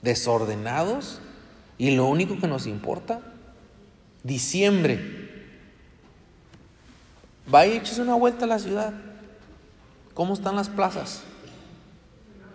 desordenados 0.00 1.18
y 1.76 1.90
lo 1.90 2.06
único 2.06 2.38
que 2.38 2.46
nos 2.46 2.68
importa, 2.68 3.20
diciembre, 4.22 5.58
vaya 7.48 7.74
y 7.74 7.78
échese 7.78 8.00
una 8.00 8.14
vuelta 8.14 8.44
a 8.44 8.48
la 8.48 8.60
ciudad. 8.60 8.94
¿Cómo 10.14 10.34
están 10.34 10.54
las 10.54 10.68
plazas? 10.68 11.24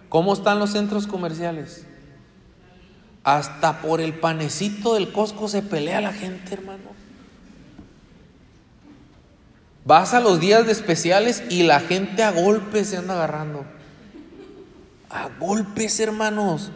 ¿Cómo 0.07 0.31
están 0.31 0.57
los 0.57 0.69
centros 0.69 1.05
comerciales? 1.05 1.85
Hasta 3.25 3.81
por 3.81 3.99
el 3.99 4.13
panecito 4.13 4.93
del 4.93 5.11
Costco 5.11 5.49
se 5.49 5.63
pelea 5.63 5.99
la 5.99 6.13
gente, 6.13 6.53
hermano. 6.53 6.91
Vas 9.89 10.13
a 10.13 10.19
los 10.19 10.39
días 10.39 10.67
de 10.67 10.71
especiales 10.71 11.41
y 11.49 11.63
la 11.63 11.79
gente 11.79 12.21
a 12.21 12.29
golpes 12.29 12.89
se 12.89 12.97
anda 12.97 13.15
agarrando. 13.15 13.65
A 15.09 15.29
golpes, 15.39 15.99
hermanos. 15.99 16.69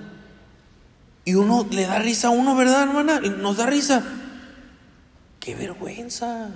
Y 1.24 1.36
uno 1.36 1.68
le 1.70 1.84
da 1.84 2.00
risa 2.00 2.30
a 2.30 2.32
uno, 2.32 2.56
¿verdad, 2.56 2.82
hermana? 2.82 3.20
Nos 3.20 3.58
da 3.58 3.68
risa. 3.68 4.04
¡Qué 5.40 5.54
vergüenza! 5.54 6.50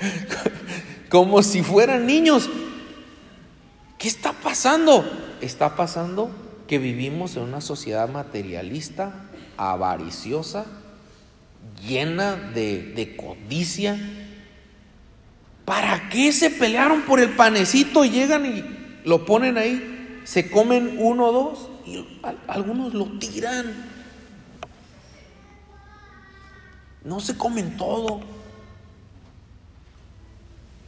Como 1.10 1.42
si 1.42 1.62
fueran 1.62 2.06
niños. 2.06 2.48
¿Qué 3.98 4.08
está 4.08 4.32
pasando? 4.32 5.04
Está 5.42 5.76
pasando 5.76 6.30
que 6.66 6.78
vivimos 6.78 7.36
en 7.36 7.42
una 7.42 7.60
sociedad 7.60 8.08
materialista, 8.08 9.12
avariciosa, 9.58 10.64
llena 11.86 12.36
de, 12.36 13.14
codicia. 13.16 13.98
¿Para 15.64 16.08
qué 16.08 16.32
se 16.32 16.50
pelearon 16.50 17.02
por 17.02 17.20
el 17.20 17.30
panecito 17.30 18.04
y 18.04 18.10
llegan 18.10 18.46
y 18.46 18.64
lo 19.04 19.24
ponen 19.24 19.56
ahí? 19.58 20.20
Se 20.24 20.50
comen 20.50 20.96
uno 20.98 21.26
o 21.26 21.32
dos 21.32 21.68
y 21.86 22.04
algunos 22.48 22.94
lo 22.94 23.18
tiran. 23.18 23.90
No 27.04 27.20
se 27.20 27.36
comen 27.36 27.76
todo. 27.76 28.20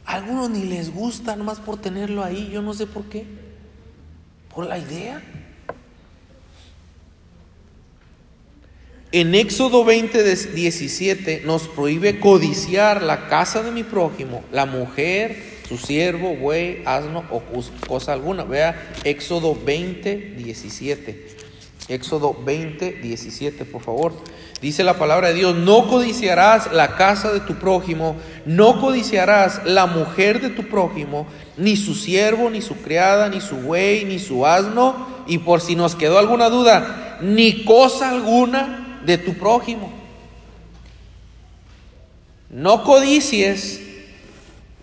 algunos 0.05 0.49
ni 0.49 0.65
les 0.65 0.93
gusta 0.93 1.35
nomás 1.35 1.59
por 1.59 1.79
tenerlo 1.79 2.23
ahí, 2.23 2.49
yo 2.51 2.61
no 2.61 2.73
sé 2.73 2.85
por 2.85 3.05
qué. 3.05 3.25
Por 4.53 4.67
la 4.67 4.77
idea. 4.77 5.21
En 9.15 9.35
Éxodo 9.35 9.85
20, 9.85 10.23
17 10.23 11.43
nos 11.45 11.67
prohíbe 11.67 12.19
codiciar 12.19 13.03
la 13.03 13.27
casa 13.27 13.61
de 13.61 13.69
mi 13.69 13.83
prójimo, 13.83 14.43
la 14.51 14.65
mujer, 14.65 15.37
su 15.69 15.77
siervo, 15.77 16.35
buey, 16.35 16.81
asno 16.83 17.23
o 17.29 17.43
cosa 17.87 18.13
alguna. 18.13 18.43
Vea 18.43 18.91
Éxodo 19.03 19.55
20, 19.55 20.33
17. 20.35 21.27
Éxodo 21.89 22.35
20, 22.43 22.91
17, 23.03 23.65
por 23.65 23.83
favor. 23.83 24.13
Dice 24.63 24.83
la 24.83 24.97
palabra 24.97 25.27
de 25.27 25.35
Dios, 25.35 25.55
no 25.57 25.87
codiciarás 25.87 26.73
la 26.73 26.95
casa 26.95 27.31
de 27.31 27.41
tu 27.41 27.53
prójimo, 27.59 28.15
no 28.47 28.81
codiciarás 28.81 29.61
la 29.63 29.85
mujer 29.85 30.41
de 30.41 30.49
tu 30.49 30.63
prójimo, 30.63 31.27
ni 31.55 31.75
su 31.75 31.93
siervo, 31.93 32.49
ni 32.49 32.63
su 32.63 32.77
criada, 32.77 33.29
ni 33.29 33.41
su 33.41 33.57
buey, 33.57 34.05
ni 34.05 34.17
su 34.17 34.47
asno, 34.47 35.05
y 35.27 35.37
por 35.37 35.61
si 35.61 35.75
nos 35.75 35.93
quedó 35.93 36.17
alguna 36.17 36.49
duda, 36.49 37.19
ni 37.21 37.63
cosa 37.63 38.09
alguna 38.09 38.82
de 39.05 39.17
tu 39.17 39.33
prójimo. 39.33 39.91
No 42.49 42.83
codicies 42.83 43.81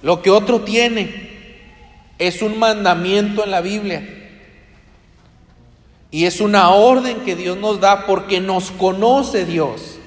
lo 0.03 0.23
que 0.23 0.31
otro 0.31 0.63
tiene. 0.63 1.31
Es 2.19 2.43
un 2.43 2.59
mandamiento 2.59 3.45
en 3.45 3.51
la 3.51 3.61
Biblia. 3.61 4.17
Y 6.11 6.25
es 6.25 6.41
una 6.41 6.71
orden 6.71 7.21
que 7.21 7.37
Dios 7.37 7.57
nos 7.57 7.81
da 7.81 8.07
porque 8.07 8.41
nos 8.41 8.71
conoce 8.73 9.45
Dios. 9.45 9.99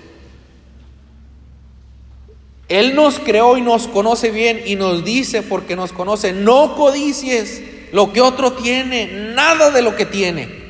Él 2.68 2.96
nos 2.96 3.20
creó 3.20 3.58
y 3.58 3.62
nos 3.62 3.88
conoce 3.88 4.32
bien 4.32 4.62
y 4.66 4.76
nos 4.76 5.06
dice 5.06 5.44
porque 5.44 5.76
nos 5.76 5.94
conoce, 5.94 6.34
no 6.34 6.76
codicies 6.76 7.62
lo 7.92 8.12
que 8.12 8.22
otro 8.22 8.54
tiene, 8.54 9.32
nada 9.36 9.70
de 9.70 9.82
lo 9.82 9.96
que 9.96 10.06
tiene. 10.06 10.64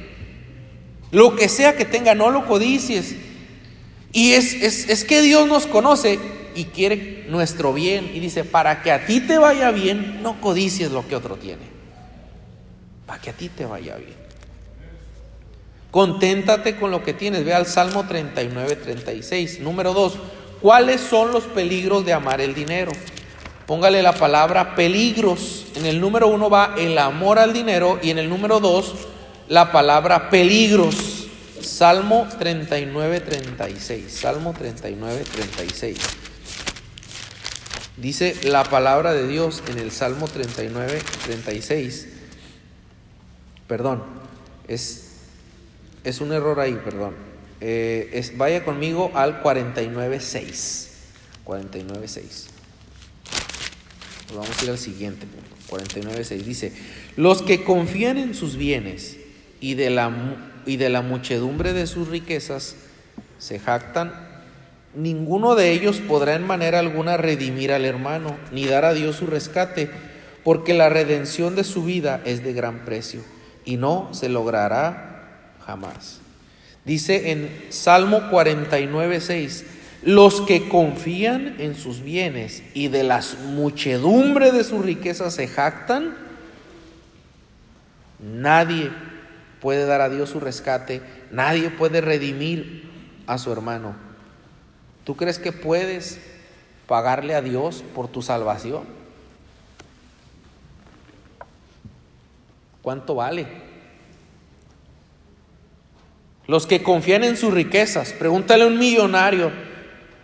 Lo 1.11 1.35
que 1.35 1.47
sea 1.47 1.77
que 1.77 1.85
tenga, 1.85 2.15
no 2.15 2.29
lo 2.29 2.45
codicies. 2.45 3.15
Y 4.13 4.33
es, 4.33 4.53
es, 4.53 5.03
que 5.03 5.21
Dios 5.21 5.47
nos 5.47 5.65
conoce 5.65 6.19
y 6.55 6.65
quiere 6.65 7.25
nuestro 7.29 7.73
bien. 7.73 8.11
Y 8.13 8.19
dice, 8.19 8.43
para 8.43 8.83
que 8.83 8.91
a 8.91 9.07
ti 9.07 9.19
te 9.19 9.39
vaya 9.39 9.71
bien, 9.71 10.21
no 10.21 10.39
codicies 10.39 10.91
lo 10.91 11.07
que 11.07 11.15
otro 11.15 11.35
tiene. 11.35 11.63
Para 13.07 13.19
que 13.19 13.31
a 13.31 13.33
ti 13.33 13.49
te 13.49 13.65
vaya 13.65 13.97
bien. 13.97 14.13
Conténtate 15.89 16.75
con 16.75 16.91
lo 16.91 17.03
que 17.03 17.13
tienes. 17.13 17.43
Ve 17.43 17.55
al 17.55 17.65
Salmo 17.65 18.05
39, 18.07 18.75
36. 18.75 19.59
Número 19.61 19.93
2. 19.93 20.13
¿Cuáles 20.61 21.01
son 21.01 21.31
los 21.31 21.43
peligros 21.45 22.05
de 22.05 22.13
amar 22.13 22.39
el 22.39 22.53
dinero? 22.53 22.91
Póngale 23.65 24.03
la 24.03 24.13
palabra 24.13 24.75
peligros. 24.75 25.65
En 25.75 25.87
el 25.87 25.99
número 25.99 26.27
1 26.27 26.49
va 26.51 26.75
el 26.77 26.97
amor 26.99 27.39
al 27.39 27.51
dinero 27.51 27.99
y 28.01 28.11
en 28.11 28.19
el 28.19 28.29
número 28.29 28.59
2 28.59 28.93
la 29.47 29.71
palabra 29.71 30.29
peligros. 30.29 31.12
Salmo 31.63 32.27
39, 32.39 33.19
36. 33.21 34.11
Salmo 34.11 34.53
39, 34.53 35.23
36. 35.31 35.97
Dice 37.97 38.35
la 38.43 38.63
palabra 38.63 39.13
de 39.13 39.27
Dios 39.27 39.63
en 39.67 39.79
el 39.79 39.91
Salmo 39.91 40.27
39, 40.27 41.01
36. 41.25 42.07
Perdón, 43.67 44.03
es, 44.67 45.11
es 46.03 46.19
un 46.19 46.31
error 46.31 46.59
ahí, 46.59 46.79
perdón. 46.83 47.15
Eh, 47.61 48.09
es, 48.13 48.37
vaya 48.37 48.65
conmigo 48.65 49.11
al 49.15 49.41
49, 49.41 50.19
6. 50.19 50.89
49, 51.43 52.07
6. 52.07 52.47
vamos 54.35 54.49
a 54.59 54.63
ir 54.63 54.69
al 54.71 54.77
siguiente 54.77 55.25
punto. 55.25 55.55
49, 55.67 56.23
6. 56.23 56.45
Dice, 56.45 56.73
los 57.15 57.41
que 57.41 57.63
confían 57.63 58.17
en 58.17 58.33
sus 58.33 58.57
bienes 58.57 59.17
y 59.59 59.75
de 59.75 59.89
la 59.91 60.09
y 60.65 60.77
de 60.77 60.89
la 60.89 61.01
muchedumbre 61.01 61.73
de 61.73 61.87
sus 61.87 62.07
riquezas 62.07 62.75
se 63.39 63.59
jactan, 63.59 64.13
ninguno 64.95 65.55
de 65.55 65.71
ellos 65.71 65.97
podrá 65.99 66.35
en 66.35 66.45
manera 66.45 66.79
alguna 66.79 67.17
redimir 67.17 67.71
al 67.71 67.85
hermano, 67.85 68.37
ni 68.51 68.65
dar 68.65 68.85
a 68.85 68.93
Dios 68.93 69.17
su 69.17 69.27
rescate, 69.27 69.89
porque 70.43 70.73
la 70.73 70.89
redención 70.89 71.55
de 71.55 71.63
su 71.63 71.83
vida 71.83 72.21
es 72.25 72.43
de 72.43 72.53
gran 72.53 72.85
precio 72.85 73.21
y 73.65 73.77
no 73.77 74.09
se 74.13 74.29
logrará 74.29 75.57
jamás. 75.65 76.19
Dice 76.85 77.31
en 77.31 77.49
Salmo 77.69 78.29
49, 78.29 79.21
6, 79.21 79.65
los 80.03 80.41
que 80.41 80.67
confían 80.67 81.55
en 81.59 81.75
sus 81.75 82.01
bienes 82.01 82.61
y 82.73 82.89
de 82.89 83.03
las 83.03 83.37
muchedumbre 83.39 84.51
de 84.51 84.65
sus 84.65 84.83
riquezas 84.83 85.33
se 85.33 85.47
jactan, 85.47 86.13
nadie 88.19 88.91
puede 89.63 89.85
dar 89.85 90.01
a 90.01 90.09
Dios 90.09 90.29
su 90.29 90.41
rescate, 90.41 91.01
nadie 91.31 91.69
puede 91.69 92.01
redimir 92.01 92.83
a 93.27 93.37
su 93.37 93.49
hermano. 93.49 93.95
¿Tú 95.05 95.15
crees 95.15 95.39
que 95.39 95.53
puedes 95.53 96.19
pagarle 96.85 97.33
a 97.33 97.41
Dios 97.41 97.81
por 97.95 98.09
tu 98.09 98.21
salvación? 98.21 98.83
¿Cuánto 102.81 103.15
vale? 103.15 103.47
Los 106.45 106.67
que 106.67 106.83
confían 106.83 107.23
en 107.23 107.37
sus 107.37 107.53
riquezas. 107.53 108.11
Pregúntale 108.11 108.65
a 108.65 108.67
un 108.67 108.77
millonario, 108.77 109.49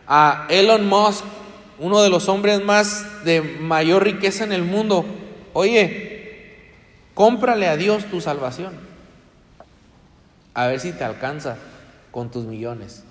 a 0.05 0.48
Elon 0.50 0.86
Musk, 0.86 1.24
uno 1.79 2.01
de 2.01 2.10
los 2.10 2.27
hombres 2.27 2.62
más 2.62 3.24
de 3.24 3.41
mayor 3.41 4.03
riqueza 4.03 4.43
en 4.43 4.51
el 4.51 4.63
mundo. 4.63 5.05
Oye, 5.53 6.58
cómprale 7.13 7.67
a 7.67 7.77
Dios 7.77 8.03
tu 8.03 8.19
salvación. 8.19 8.88
A 10.60 10.68
ver 10.68 10.82
si 10.82 10.92
te 10.92 11.06
alcanza 11.06 11.56
con 12.12 12.32
tus 12.32 12.44
millones. 12.44 13.06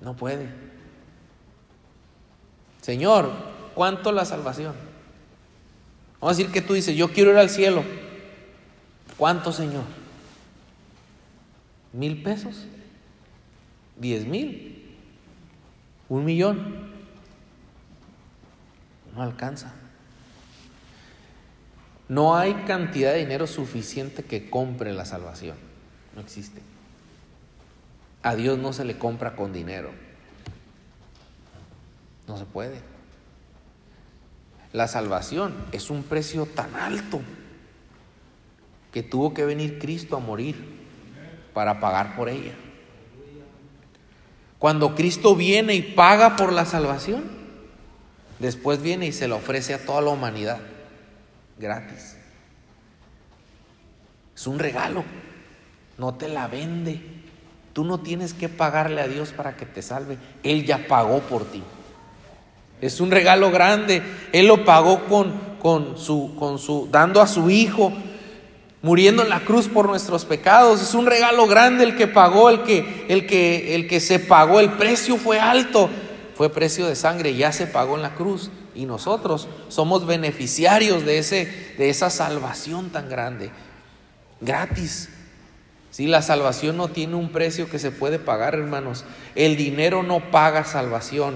No 0.00 0.16
puede. 0.16 0.48
Señor, 2.80 3.30
¿cuánto 3.76 4.10
la 4.10 4.24
salvación? 4.24 4.74
Vamos 6.20 6.34
a 6.34 6.36
decir 6.36 6.52
que 6.52 6.62
tú 6.62 6.74
dices, 6.74 6.96
yo 6.96 7.12
quiero 7.12 7.30
ir 7.30 7.36
al 7.36 7.48
cielo. 7.48 7.84
¿Cuánto, 9.16 9.52
Señor? 9.52 9.84
¿Mil 11.92 12.20
pesos? 12.20 12.66
¿Diez 13.98 14.26
mil? 14.26 14.96
¿Un 16.08 16.24
millón? 16.24 16.90
No 19.14 19.22
alcanza. 19.22 19.74
No 22.10 22.34
hay 22.34 22.54
cantidad 22.66 23.12
de 23.12 23.20
dinero 23.20 23.46
suficiente 23.46 24.24
que 24.24 24.50
compre 24.50 24.92
la 24.92 25.04
salvación. 25.04 25.56
No 26.16 26.20
existe. 26.20 26.60
A 28.24 28.34
Dios 28.34 28.58
no 28.58 28.72
se 28.72 28.84
le 28.84 28.98
compra 28.98 29.36
con 29.36 29.52
dinero. 29.52 29.92
No 32.26 32.36
se 32.36 32.46
puede. 32.46 32.80
La 34.72 34.88
salvación 34.88 35.54
es 35.70 35.88
un 35.88 36.02
precio 36.02 36.46
tan 36.46 36.74
alto 36.74 37.20
que 38.90 39.04
tuvo 39.04 39.32
que 39.32 39.44
venir 39.44 39.78
Cristo 39.78 40.16
a 40.16 40.18
morir 40.18 40.56
para 41.54 41.78
pagar 41.78 42.16
por 42.16 42.28
ella. 42.28 42.54
Cuando 44.58 44.96
Cristo 44.96 45.36
viene 45.36 45.76
y 45.76 45.82
paga 45.82 46.34
por 46.34 46.52
la 46.52 46.66
salvación, 46.66 47.22
después 48.40 48.82
viene 48.82 49.06
y 49.06 49.12
se 49.12 49.28
la 49.28 49.36
ofrece 49.36 49.74
a 49.74 49.86
toda 49.86 50.00
la 50.00 50.10
humanidad, 50.10 50.58
gratis. 51.60 52.16
Es 54.34 54.46
un 54.46 54.58
regalo, 54.58 55.04
no 55.98 56.14
te 56.14 56.28
la 56.28 56.48
vende. 56.48 57.00
Tú 57.72 57.84
no 57.84 58.00
tienes 58.00 58.34
que 58.34 58.48
pagarle 58.48 59.00
a 59.00 59.06
Dios 59.06 59.30
para 59.30 59.56
que 59.56 59.66
te 59.66 59.82
salve, 59.82 60.18
Él 60.42 60.64
ya 60.64 60.88
pagó 60.88 61.20
por 61.20 61.44
ti. 61.44 61.62
Es 62.80 63.00
un 63.00 63.10
regalo 63.10 63.50
grande, 63.50 64.02
Él 64.32 64.46
lo 64.46 64.64
pagó 64.64 65.04
con, 65.04 65.38
con, 65.60 65.98
su, 65.98 66.34
con 66.38 66.58
su, 66.58 66.88
dando 66.90 67.20
a 67.20 67.26
su 67.28 67.50
Hijo 67.50 67.92
muriendo 68.82 69.22
en 69.22 69.28
la 69.28 69.40
cruz 69.40 69.68
por 69.68 69.86
nuestros 69.86 70.24
pecados. 70.24 70.80
Es 70.82 70.94
un 70.94 71.06
regalo 71.06 71.46
grande 71.46 71.84
el 71.84 71.96
que 71.96 72.06
pagó, 72.06 72.48
el 72.48 72.62
que, 72.62 73.06
el 73.08 73.26
que, 73.26 73.74
el 73.74 73.86
que 73.86 74.00
se 74.00 74.18
pagó. 74.18 74.60
El 74.60 74.70
precio 74.72 75.16
fue 75.16 75.38
alto, 75.38 75.88
fue 76.34 76.50
precio 76.50 76.86
de 76.86 76.96
sangre, 76.96 77.34
ya 77.34 77.52
se 77.52 77.66
pagó 77.66 77.96
en 77.96 78.02
la 78.02 78.14
cruz. 78.14 78.50
Y 78.80 78.86
nosotros 78.86 79.46
somos 79.68 80.06
beneficiarios 80.06 81.04
de, 81.04 81.18
ese, 81.18 81.74
de 81.76 81.90
esa 81.90 82.08
salvación 82.08 82.88
tan 82.88 83.10
grande. 83.10 83.50
Gratis. 84.40 85.10
Si 85.90 86.06
la 86.06 86.22
salvación 86.22 86.78
no 86.78 86.88
tiene 86.88 87.16
un 87.16 87.28
precio 87.28 87.68
que 87.68 87.78
se 87.78 87.90
puede 87.90 88.18
pagar, 88.18 88.54
hermanos. 88.54 89.04
El 89.34 89.58
dinero 89.58 90.02
no 90.02 90.30
paga 90.30 90.64
salvación. 90.64 91.34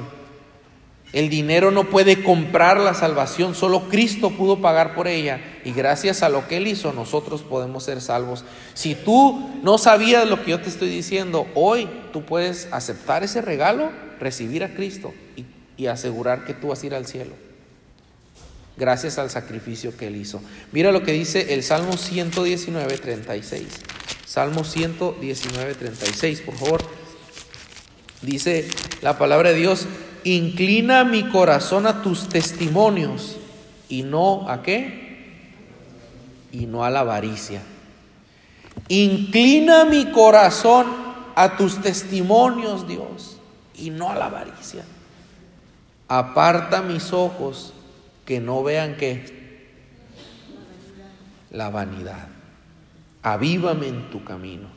El 1.13 1.29
dinero 1.29 1.71
no 1.71 1.91
puede 1.91 2.25
comprar 2.25 2.81
la 2.81 2.95
salvación, 2.95 3.55
solo 3.55 3.89
Cristo 3.91 4.31
pudo 4.31 4.63
pagar 4.63 4.95
por 4.95 5.07
ella 5.07 5.41
y 5.65 5.71
gracias 5.73 6.23
a 6.25 6.29
lo 6.29 6.49
que 6.49 6.57
Él 6.57 6.67
hizo 6.67 6.93
nosotros 6.93 7.43
podemos 7.43 7.85
ser 7.85 8.01
salvos. 8.01 8.45
Si 8.73 8.97
tú 8.97 9.49
no 9.63 9.79
sabías 9.79 10.27
lo 10.27 10.43
que 10.43 10.53
yo 10.53 10.61
te 10.61 10.71
estoy 10.71 10.89
diciendo, 10.89 11.47
hoy 11.55 11.89
tú 12.13 12.25
puedes 12.25 12.69
aceptar 12.73 13.23
ese 13.23 13.43
regalo, 13.43 13.93
recibir 14.19 14.65
a 14.65 14.75
Cristo 14.75 15.13
y, 15.77 15.87
asegurar 15.87 16.45
que 16.45 16.55
tú 16.55 16.69
vas 16.69 16.83
a 16.83 16.87
ir 16.87 16.95
al 16.95 17.07
cielo. 17.07 17.33
Gracias 18.77 19.19
al 19.19 19.31
sacrificio 19.31 19.97
que 19.97 20.09
Él 20.09 20.17
hizo. 20.17 20.41
Mira 20.73 20.91
lo 20.91 21.03
que 21.03 21.13
dice 21.13 21.55
el 21.55 21.63
Salmo 21.63 21.97
119, 21.97 22.99
36. 22.99 23.67
Salmo 24.27 24.65
119, 24.65 25.75
36, 25.75 26.41
por 26.41 26.55
favor. 26.57 26.83
Dice 28.23 28.69
la 29.03 29.17
palabra 29.17 29.51
de 29.51 29.57
Dios, 29.57 29.87
inclina 30.25 31.05
mi 31.05 31.29
corazón 31.29 31.87
a 31.87 32.03
tus 32.03 32.29
testimonios 32.29 33.37
y 33.89 34.03
no 34.03 34.49
a 34.51 34.63
qué? 34.63 35.05
Y 36.51 36.67
no 36.67 36.85
a 36.85 36.91
la 36.91 37.01
avaricia. 37.01 37.63
Inclina 38.89 39.85
mi 39.85 40.11
corazón 40.11 40.87
a 41.35 41.57
tus 41.57 41.81
testimonios, 41.81 42.87
Dios, 42.87 43.39
y 43.75 43.91
no 43.91 44.11
a 44.11 44.15
la 44.15 44.27
avaricia. 44.27 44.85
Aparta 46.09 46.83
mis 46.83 47.13
ojos 47.13 47.73
que 48.25 48.41
no 48.41 48.63
vean 48.63 48.97
que 48.97 49.69
la 51.51 51.71
vanidad. 51.71 52.29
Avívame 53.23 53.89
en 53.89 54.11
tu 54.11 54.25
camino. 54.25 54.69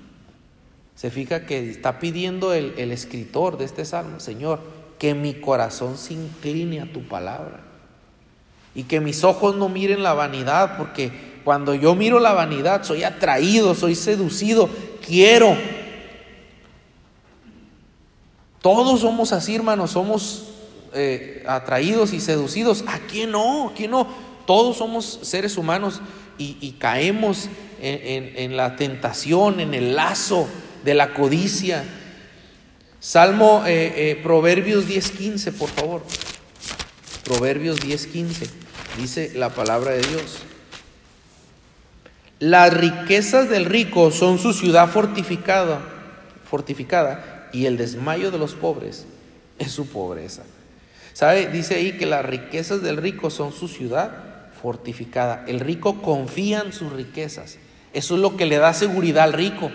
Se 0.96 1.12
fija 1.12 1.46
que 1.46 1.70
está 1.70 2.00
pidiendo 2.00 2.54
el, 2.54 2.74
el 2.78 2.92
escritor 2.92 3.58
de 3.58 3.66
este 3.66 3.86
salmo, 3.86 4.20
Señor, 4.20 4.62
que 4.98 5.14
mi 5.14 5.36
corazón 5.36 5.98
se 5.98 6.14
incline 6.14 6.82
a 6.82 6.92
tu 6.92 7.08
palabra 7.08 7.62
y 8.74 8.84
que 8.84 9.00
mis 9.00 9.24
ojos 9.24 9.56
no 9.56 9.70
miren 9.70 10.04
la 10.04 10.14
vanidad, 10.14 10.78
porque 10.78 11.12
cuando 11.44 11.74
yo 11.74 11.96
miro 11.96 12.20
la 12.20 12.34
vanidad 12.34 12.84
soy 12.84 13.04
atraído, 13.04 13.74
soy 13.74 13.96
seducido, 13.96 14.70
quiero. 15.04 15.58
Todos 18.62 19.00
somos 19.02 19.34
así, 19.34 19.56
hermanos, 19.56 19.92
somos 19.92 20.57
eh, 20.94 21.44
atraídos 21.48 22.14
y 22.14 22.20
seducidos. 22.20 22.84
¿A 22.88 23.00
quién 23.00 23.32
no? 23.32 23.70
¿A 23.70 23.74
quién 23.74 23.92
no? 23.92 24.08
Todos 24.46 24.78
somos 24.78 25.20
seres 25.24 25.58
humanos 25.58 26.02
y, 26.38 26.76
caemos 26.80 27.50
en 27.82 28.56
la 28.56 28.76
tentación, 28.76 29.60
en 29.60 29.74
el 29.74 29.96
lazo 29.96 30.48
de 30.86 30.94
la 30.94 31.14
codicia 31.14 31.84
Salmo, 33.00 33.64
eh, 33.68 34.12
eh, 34.12 34.20
Proverbios 34.22 34.88
10.15, 34.88 35.54
por 35.54 35.70
favor. 35.70 36.04
Proverbios 37.24 37.80
10.15, 37.80 38.50
dice 38.98 39.32
la 39.36 39.50
palabra 39.50 39.92
de 39.92 40.02
Dios. 40.02 40.40
Las 42.40 42.74
riquezas 42.74 43.50
del 43.50 43.66
rico 43.66 44.12
son 44.12 44.40
su 44.40 44.52
ciudad 44.52 44.90
fortificada, 44.90 45.82
fortificada, 46.50 47.50
y 47.54 47.66
el 47.66 47.78
desmayo 47.78 48.32
de 48.32 48.40
los 48.40 48.56
pobres 48.56 49.06
es 49.60 49.72
su 49.72 49.88
pobreza. 49.88 50.44
¿Sabe? 51.18 51.48
Dice 51.48 51.74
ahí 51.74 51.94
que 51.94 52.06
las 52.06 52.24
riquezas 52.24 52.84
del 52.84 52.98
rico 52.98 53.32
son 53.32 53.52
su 53.52 53.68
ciudad 53.68 54.52
fortificada. 54.62 55.46
El 55.48 55.60
rico 55.60 56.00
confía 56.00 56.62
en 56.64 56.72
sus 56.72 56.94
riquezas. 56.94 57.58
Eso 57.92 58.14
es 58.14 58.22
lo 58.22 58.38
que 58.38 58.46
le 58.46 58.58
da 58.58 58.72
seguridad 58.72 59.24
al 59.24 59.34
rico. 59.34 59.72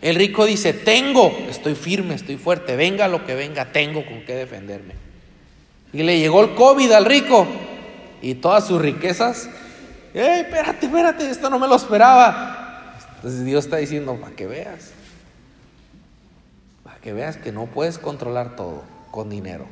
El 0.00 0.14
rico 0.14 0.46
dice, 0.46 0.72
tengo, 0.72 1.36
estoy 1.50 1.74
firme, 1.74 2.14
estoy 2.14 2.36
fuerte, 2.36 2.76
venga 2.76 3.08
lo 3.08 3.26
que 3.26 3.34
venga, 3.34 3.72
tengo 3.72 4.06
con 4.06 4.24
qué 4.24 4.36
defenderme. 4.36 4.94
Y 5.92 6.04
le 6.04 6.20
llegó 6.20 6.44
el 6.44 6.54
COVID 6.54 6.92
al 6.92 7.04
rico 7.04 7.48
y 8.22 8.36
todas 8.36 8.68
sus 8.68 8.80
riquezas, 8.80 9.50
¡Ey, 10.14 10.42
espérate, 10.42 10.86
espérate! 10.86 11.28
Esto 11.28 11.50
no 11.50 11.58
me 11.58 11.66
lo 11.66 11.74
esperaba. 11.74 12.94
Entonces 13.16 13.44
Dios 13.44 13.64
está 13.64 13.78
diciendo, 13.78 14.14
para 14.20 14.36
que 14.36 14.46
veas, 14.46 14.92
para 16.84 16.98
que 16.98 17.12
veas 17.12 17.38
que 17.38 17.50
no 17.50 17.66
puedes 17.66 17.98
controlar 17.98 18.54
todo 18.54 18.84
con 19.10 19.28
dinero. 19.30 19.66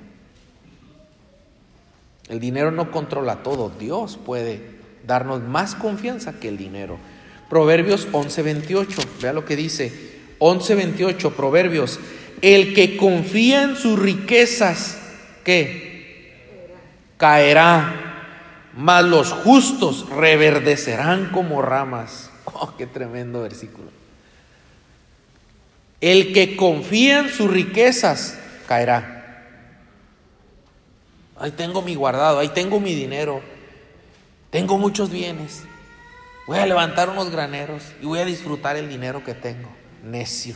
El 2.28 2.40
dinero 2.40 2.70
no 2.70 2.90
controla 2.90 3.42
todo, 3.42 3.70
Dios 3.78 4.18
puede 4.24 4.60
darnos 5.06 5.42
más 5.42 5.74
confianza 5.74 6.40
que 6.40 6.48
el 6.48 6.56
dinero. 6.56 6.98
Proverbios 7.50 8.08
11:28, 8.12 9.02
vea 9.20 9.32
lo 9.32 9.44
que 9.44 9.56
dice, 9.56 9.92
11:28, 10.38 11.32
Proverbios, 11.32 12.00
el 12.40 12.74
que 12.74 12.96
confía 12.96 13.62
en 13.62 13.76
sus 13.76 13.98
riquezas, 13.98 14.98
¿qué? 15.44 16.32
Caerá, 17.16 18.70
mas 18.76 19.04
los 19.04 19.32
justos 19.32 20.08
reverdecerán 20.10 21.30
como 21.30 21.62
ramas. 21.62 22.30
Oh, 22.56 22.76
qué 22.76 22.86
tremendo 22.86 23.42
versículo. 23.42 23.88
El 26.00 26.32
que 26.32 26.54
confía 26.56 27.20
en 27.20 27.28
sus 27.30 27.50
riquezas, 27.50 28.38
caerá. 28.68 29.13
Ahí 31.36 31.50
tengo 31.50 31.82
mi 31.82 31.94
guardado, 31.94 32.38
ahí 32.38 32.48
tengo 32.48 32.80
mi 32.80 32.94
dinero, 32.94 33.42
tengo 34.50 34.78
muchos 34.78 35.10
bienes. 35.10 35.64
Voy 36.46 36.58
a 36.58 36.66
levantar 36.66 37.08
unos 37.08 37.30
graneros 37.30 37.82
y 38.00 38.06
voy 38.06 38.20
a 38.20 38.24
disfrutar 38.24 38.76
el 38.76 38.88
dinero 38.88 39.24
que 39.24 39.34
tengo 39.34 39.68
necio. 40.04 40.54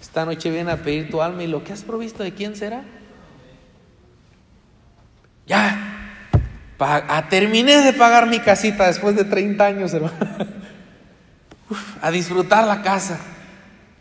Esta 0.00 0.24
noche 0.24 0.50
viene 0.50 0.72
a 0.72 0.78
pedir 0.78 1.10
tu 1.10 1.20
alma 1.20 1.42
y 1.42 1.46
lo 1.46 1.62
que 1.62 1.72
has 1.72 1.82
provisto 1.82 2.22
de 2.22 2.32
quién 2.32 2.56
será. 2.56 2.82
Ya, 5.46 5.88
a, 6.78 7.28
terminé 7.28 7.82
de 7.82 7.92
pagar 7.92 8.26
mi 8.26 8.40
casita 8.40 8.86
después 8.86 9.16
de 9.16 9.24
30 9.24 9.64
años, 9.64 9.92
hermano. 9.92 10.16
a 12.02 12.10
disfrutar 12.10 12.66
la 12.66 12.82
casa. 12.82 13.18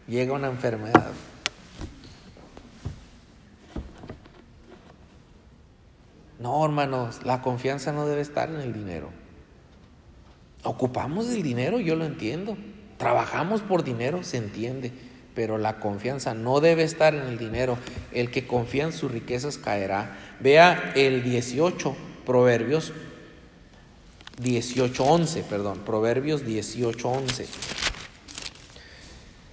Llega 0.08 0.34
una 0.34 0.48
enfermedad. 0.48 1.12
No, 6.40 6.64
hermanos, 6.64 7.22
la 7.24 7.42
confianza 7.42 7.92
no 7.92 8.08
debe 8.08 8.22
estar 8.22 8.50
en 8.50 8.62
el 8.62 8.74
dinero. 8.74 9.10
Ocupamos 10.64 11.30
el 11.30 11.44
dinero, 11.44 11.80
yo 11.80 11.96
lo 11.96 12.06
entiendo. 12.06 12.58
Trabajamos 12.98 13.62
por 13.62 13.84
dinero, 13.84 14.24
se 14.24 14.38
entiende. 14.38 14.92
Pero 15.34 15.58
la 15.58 15.80
confianza 15.80 16.34
no 16.34 16.60
debe 16.60 16.84
estar 16.84 17.14
en 17.16 17.28
el 17.28 17.38
dinero. 17.38 17.78
El 18.12 18.32
que 18.32 18.48
confía 18.48 18.84
en 18.84 18.94
sus 18.94 19.12
riquezas 19.12 19.58
caerá. 19.58 20.18
Vea 20.40 20.94
el 20.96 21.24
18, 21.24 21.96
Proverbios 22.26 22.92
18:11, 24.42 25.44
perdón, 25.44 25.80
Proverbios 25.80 26.46
18:11. 26.46 27.48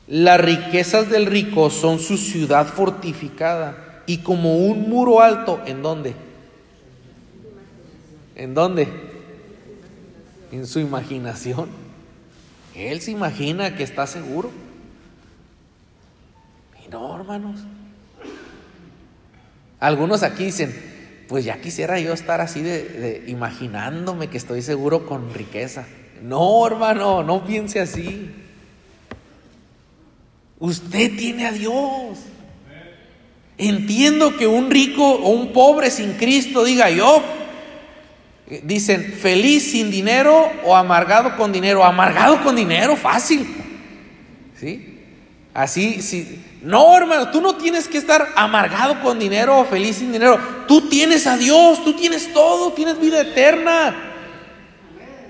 Las 0.07 0.40
riquezas 0.40 1.09
del 1.09 1.27
rico 1.27 1.70
son 1.70 1.99
su 1.99 2.18
ciudad 2.18 2.66
fortificada 2.66 4.03
y 4.07 4.18
como 4.18 4.59
un 4.59 4.90
muro 4.90 5.23
alto, 5.23 5.62
¿en 5.64 5.83
dónde? 5.83 6.14
¿En 8.35 8.55
dónde? 8.55 8.88
En 10.51 10.66
su 10.66 10.81
imaginación. 10.81 11.68
Él 12.75 13.01
se 13.01 13.12
imagina 13.12 13.77
que 13.77 13.85
está 13.85 14.07
seguro. 14.07 14.51
Y 16.85 16.88
no, 16.88 17.14
hermanos. 17.16 17.61
Algunos 19.79 20.23
aquí 20.23 20.44
dicen, 20.47 20.75
pues 21.29 21.44
ya 21.44 21.61
quisiera 21.61 21.99
yo 22.01 22.12
estar 22.12 22.40
así 22.40 22.62
de, 22.62 23.25
imaginándome 23.27 24.29
que 24.29 24.38
estoy 24.38 24.62
seguro 24.62 25.07
con 25.07 25.33
riqueza. 25.33 25.87
No, 26.23 26.66
hermano, 26.66 27.23
no 27.23 27.44
piense 27.44 27.81
así. 27.81 28.31
Usted 30.59 31.16
tiene 31.16 31.47
a 31.47 31.53
Dios. 31.53 32.18
Entiendo 33.57 34.37
que 34.37 34.47
un 34.49 34.70
rico 34.70 35.07
o 35.07 35.29
un 35.31 35.53
pobre 35.53 35.90
sin 35.90 36.14
Cristo 36.14 36.64
diga 36.64 36.90
yo. 36.90 37.23
Dicen 38.62 39.14
feliz 39.20 39.70
sin 39.70 39.90
dinero 39.90 40.50
o 40.64 40.76
amargado 40.76 41.37
con 41.37 41.52
dinero. 41.52 41.85
Amargado 41.85 42.42
con 42.42 42.54
dinero, 42.57 42.96
fácil. 42.96 43.46
¿Sí? 44.61 45.00
Así, 45.54 46.02
sí. 46.02 46.40
No, 46.62 46.96
hermano, 46.96 47.30
tú 47.30 47.40
no 47.40 47.57
tienes 47.57 47.88
que 47.88 47.98
estar 47.98 48.28
amargado 48.37 49.00
con 49.02 49.18
dinero 49.18 49.59
o 49.59 49.64
feliz 49.64 49.96
sin 49.96 50.12
dinero. 50.12 50.38
Tú 50.66 50.88
tienes 50.88 51.26
a 51.26 51.37
Dios, 51.37 51.85
tú 51.85 51.94
tienes 51.94 52.33
todo, 52.33 52.72
tienes 52.72 52.98
vida 52.98 53.20
eterna. 53.20 54.12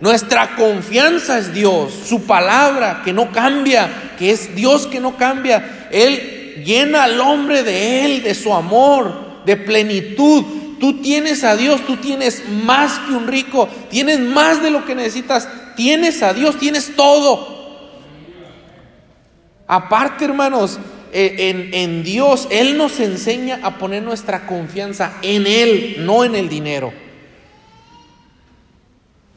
Nuestra 0.00 0.54
confianza 0.56 1.38
es 1.38 1.52
Dios, 1.52 1.92
su 2.06 2.24
palabra 2.24 3.02
que 3.04 3.12
no 3.12 3.32
cambia, 3.32 4.14
que 4.18 4.30
es 4.30 4.54
Dios 4.54 4.86
que 4.86 5.00
no 5.00 5.16
cambia. 5.16 5.88
Él 5.90 6.62
llena 6.64 7.04
al 7.04 7.20
hombre 7.20 7.62
de 7.62 8.04
Él, 8.04 8.22
de 8.22 8.34
su 8.34 8.52
amor, 8.52 9.44
de 9.44 9.56
plenitud. 9.56 10.44
Tú 10.84 11.00
tienes 11.00 11.44
a 11.44 11.56
Dios, 11.56 11.80
tú 11.86 11.96
tienes 11.96 12.46
más 12.46 12.98
que 12.98 13.14
un 13.14 13.26
rico, 13.26 13.70
tienes 13.88 14.20
más 14.20 14.62
de 14.62 14.68
lo 14.68 14.84
que 14.84 14.94
necesitas, 14.94 15.48
tienes 15.76 16.22
a 16.22 16.34
Dios, 16.34 16.58
tienes 16.58 16.94
todo. 16.94 17.88
Aparte, 19.66 20.26
hermanos, 20.26 20.78
eh, 21.10 21.70
en, 21.72 22.02
Dios, 22.02 22.48
Él 22.50 22.76
nos 22.76 23.00
enseña 23.00 23.60
a 23.62 23.78
poner 23.78 24.02
nuestra 24.02 24.44
confianza 24.44 25.14
en 25.22 25.46
Él, 25.46 25.96
no 26.00 26.22
en 26.22 26.34
el 26.34 26.50
dinero. 26.50 26.92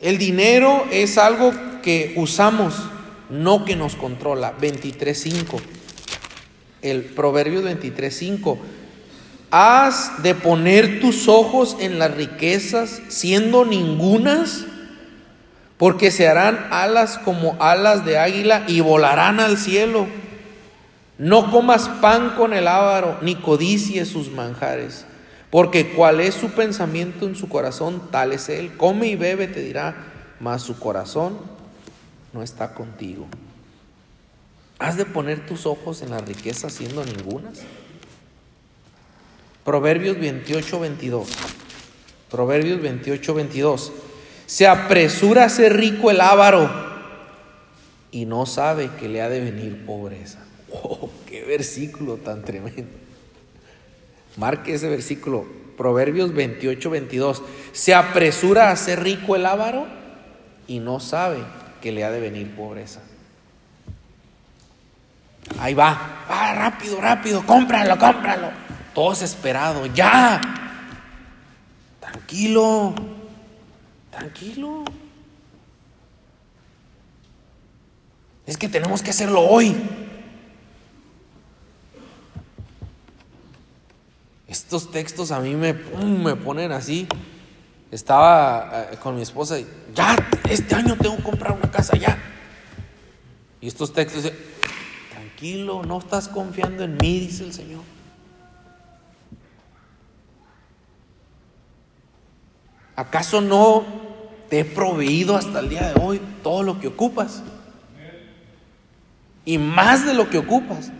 El 0.01 0.17
dinero 0.17 0.85
es 0.91 1.17
algo 1.17 1.53
que 1.81 2.11
usamos, 2.17 2.73
no 3.29 3.63
que 3.63 3.77
nos 3.77 3.95
controla. 3.95 4.53
23.5. 4.59 5.61
El 6.81 7.03
Proverbio 7.03 7.61
23.5. 7.63 8.57
Has 9.49 10.23
de 10.23 10.35
poner 10.35 10.99
tus 10.99 11.27
ojos 11.27 11.77
en 11.79 11.99
las 11.99 12.13
riquezas, 12.13 13.01
siendo 13.07 13.65
ningunas, 13.65 14.65
porque 15.77 16.11
se 16.11 16.27
harán 16.27 16.67
alas 16.71 17.17
como 17.17 17.55
alas 17.59 18.03
de 18.03 18.17
águila 18.17 18.63
y 18.67 18.81
volarán 18.81 19.39
al 19.39 19.57
cielo. 19.57 20.07
No 21.17 21.49
comas 21.49 21.87
pan 21.87 22.31
con 22.35 22.53
el 22.53 22.67
ávaro, 22.67 23.17
ni 23.21 23.35
codicies 23.35 24.09
sus 24.09 24.31
manjares, 24.31 25.05
porque 25.49 25.91
cual 25.93 26.19
es 26.19 26.35
su 26.35 26.49
pensamiento 26.49 27.25
en 27.25 27.35
su 27.35 27.47
corazón, 27.47 28.01
tal 28.11 28.33
es 28.33 28.49
él. 28.49 28.75
Come 28.75 29.07
y 29.07 29.15
bebe, 29.15 29.47
te 29.47 29.61
dirá, 29.61 29.95
mas 30.39 30.61
su 30.61 30.77
corazón 30.77 31.37
no 32.33 32.43
está 32.43 32.73
contigo. 32.73 33.27
¿Has 34.79 34.97
de 34.97 35.05
poner 35.05 35.45
tus 35.47 35.65
ojos 35.65 36.01
en 36.01 36.11
la 36.11 36.19
riqueza 36.19 36.69
siendo 36.69 37.03
ningunas? 37.03 37.61
Proverbios 39.67 40.17
28, 40.17 40.79
22. 40.79 41.27
Proverbios 42.31 42.81
28, 42.81 43.33
22. 43.33 43.91
Se 44.45 44.65
apresura 44.65 45.43
a 45.43 45.49
ser 45.49 45.75
rico 45.75 46.09
el 46.09 46.21
avaro 46.21 46.71
y 48.09 48.23
no 48.23 48.45
sabe 48.45 48.89
que 48.97 49.09
le 49.09 49.21
ha 49.21 49.27
de 49.27 49.41
venir 49.41 49.85
pobreza. 49.85 50.39
¡Oh, 50.71 51.09
qué 51.27 51.43
versículo 51.43 52.15
tan 52.15 52.45
tremendo! 52.45 52.87
Marque 54.37 54.75
ese 54.75 54.87
versículo, 54.87 55.45
Proverbios 55.75 56.33
28, 56.33 56.89
22. 56.89 57.43
Se 57.73 57.93
apresura 57.93 58.71
a 58.71 58.75
ser 58.77 59.03
rico 59.03 59.35
el 59.35 59.45
avaro 59.45 59.85
y 60.65 60.79
no 60.79 61.01
sabe 61.01 61.39
que 61.81 61.91
le 61.91 62.05
ha 62.05 62.11
de 62.11 62.21
venir 62.21 62.55
pobreza. 62.55 63.01
Ahí 65.59 65.73
va, 65.73 66.23
va 66.31 66.53
rápido, 66.53 67.01
rápido, 67.01 67.45
cómpralo, 67.45 67.97
cómpralo. 67.97 68.66
Todos 68.97 69.21
esperados, 69.21 69.93
ya. 69.93 70.41
Tranquilo, 71.99 72.95
Tranquilo. 74.09 74.83
Es 78.47 78.57
que 78.57 78.67
tenemos 78.67 79.03
que 79.03 79.11
hacerlo 79.11 79.41
hoy. 79.41 79.75
Estos 84.47 84.89
textos 84.89 85.29
a 85.29 85.41
mí 85.41 85.53
me, 85.53 85.73
me 85.73 86.35
ponen 86.35 86.71
así. 86.71 87.07
Estaba 87.91 88.87
eh, 88.91 88.97
con 88.97 89.15
mi 89.15 89.21
esposa 89.21 89.59
y 89.59 89.67
ya, 89.93 90.15
este 90.49 90.73
año 90.73 90.97
tengo 90.97 91.17
que 91.17 91.21
comprar 91.21 91.51
una 91.51 91.69
casa 91.69 91.95
ya. 91.95 92.17
Y 93.61 93.67
estos 93.67 93.93
textos, 93.93 94.31
tranquilo, 95.11 95.83
no 95.83 95.99
estás 95.99 96.27
confiando 96.27 96.83
en 96.83 96.97
mí, 96.97 97.19
dice 97.19 97.43
el 97.43 97.53
Señor. 97.53 97.96
¿Acaso 102.97 103.41
no 103.41 103.85
te 104.49 104.61
he 104.61 104.65
proveído 104.65 105.35
hasta 105.35 105.59
el 105.59 105.69
día 105.69 105.93
de 105.93 106.01
hoy 106.01 106.21
todo 106.41 106.63
lo 106.63 106.79
que 106.79 106.87
ocupas. 106.87 107.43
Y 109.45 109.57
más 109.57 110.05
de 110.05 110.13
lo 110.13 110.29
que 110.29 110.37
ocupas. 110.37 110.91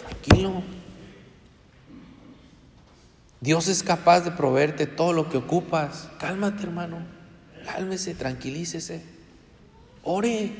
Tranquilo. 0.00 0.62
Dios 3.40 3.68
es 3.68 3.82
capaz 3.82 4.20
de 4.22 4.32
proveerte 4.32 4.86
todo 4.86 5.12
lo 5.12 5.28
que 5.28 5.36
ocupas. 5.36 6.08
Cálmate, 6.18 6.64
hermano. 6.64 6.98
Cálmese, 7.64 8.14
tranquilícese. 8.14 9.04
Ore. 10.02 10.52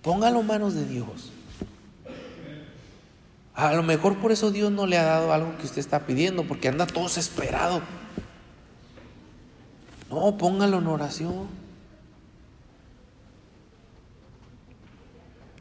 Póngalo 0.00 0.40
en 0.40 0.46
manos 0.46 0.74
de 0.74 0.86
Dios. 0.86 1.32
A 3.54 3.74
lo 3.74 3.82
mejor 3.82 4.16
por 4.16 4.32
eso 4.32 4.50
Dios 4.50 4.72
no 4.72 4.86
le 4.86 4.96
ha 4.96 5.04
dado 5.04 5.32
algo 5.32 5.56
que 5.58 5.66
usted 5.66 5.78
está 5.78 6.06
pidiendo, 6.06 6.44
porque 6.44 6.68
anda 6.68 6.86
todo 6.86 7.04
desesperado. 7.04 7.82
No, 10.10 10.36
póngalo 10.38 10.78
en 10.78 10.86
oración. 10.86 11.62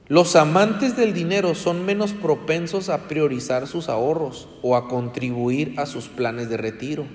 Los 0.07 0.35
amantes 0.35 0.97
del 0.97 1.13
dinero 1.13 1.55
son 1.55 1.85
menos 1.85 2.11
propensos 2.11 2.89
a 2.89 3.07
priorizar 3.07 3.65
sus 3.67 3.87
ahorros 3.87 4.49
o 4.61 4.75
a 4.75 4.89
contribuir 4.89 5.75
a 5.77 5.85
sus 5.85 6.09
planes 6.09 6.49
de 6.49 6.57
retiro. 6.57 7.05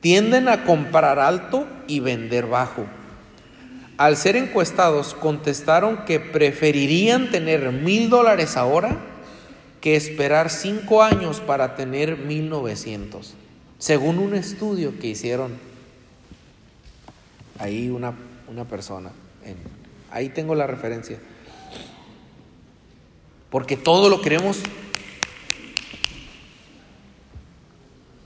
Tienden 0.00 0.48
a 0.48 0.64
comprar 0.64 1.18
alto 1.18 1.66
y 1.86 2.00
vender 2.00 2.46
bajo. 2.46 2.84
Al 3.96 4.16
ser 4.16 4.36
encuestados, 4.36 5.14
contestaron 5.14 6.04
que 6.04 6.20
preferirían 6.20 7.30
tener 7.30 7.72
mil 7.72 8.10
dólares 8.10 8.56
ahora 8.58 8.98
que 9.80 9.96
esperar 9.96 10.50
cinco 10.50 11.02
años 11.02 11.40
para 11.40 11.76
tener 11.76 12.18
1900, 12.18 13.34
según 13.78 14.18
un 14.18 14.34
estudio 14.34 14.98
que 14.98 15.08
hicieron 15.08 15.58
ahí 17.58 17.88
una, 17.88 18.14
una 18.48 18.64
persona. 18.64 19.10
ahí 20.10 20.28
tengo 20.28 20.54
la 20.54 20.66
referencia. 20.66 21.18
Porque 23.50 23.76
todo 23.76 24.08
lo 24.08 24.20
queremos, 24.20 24.58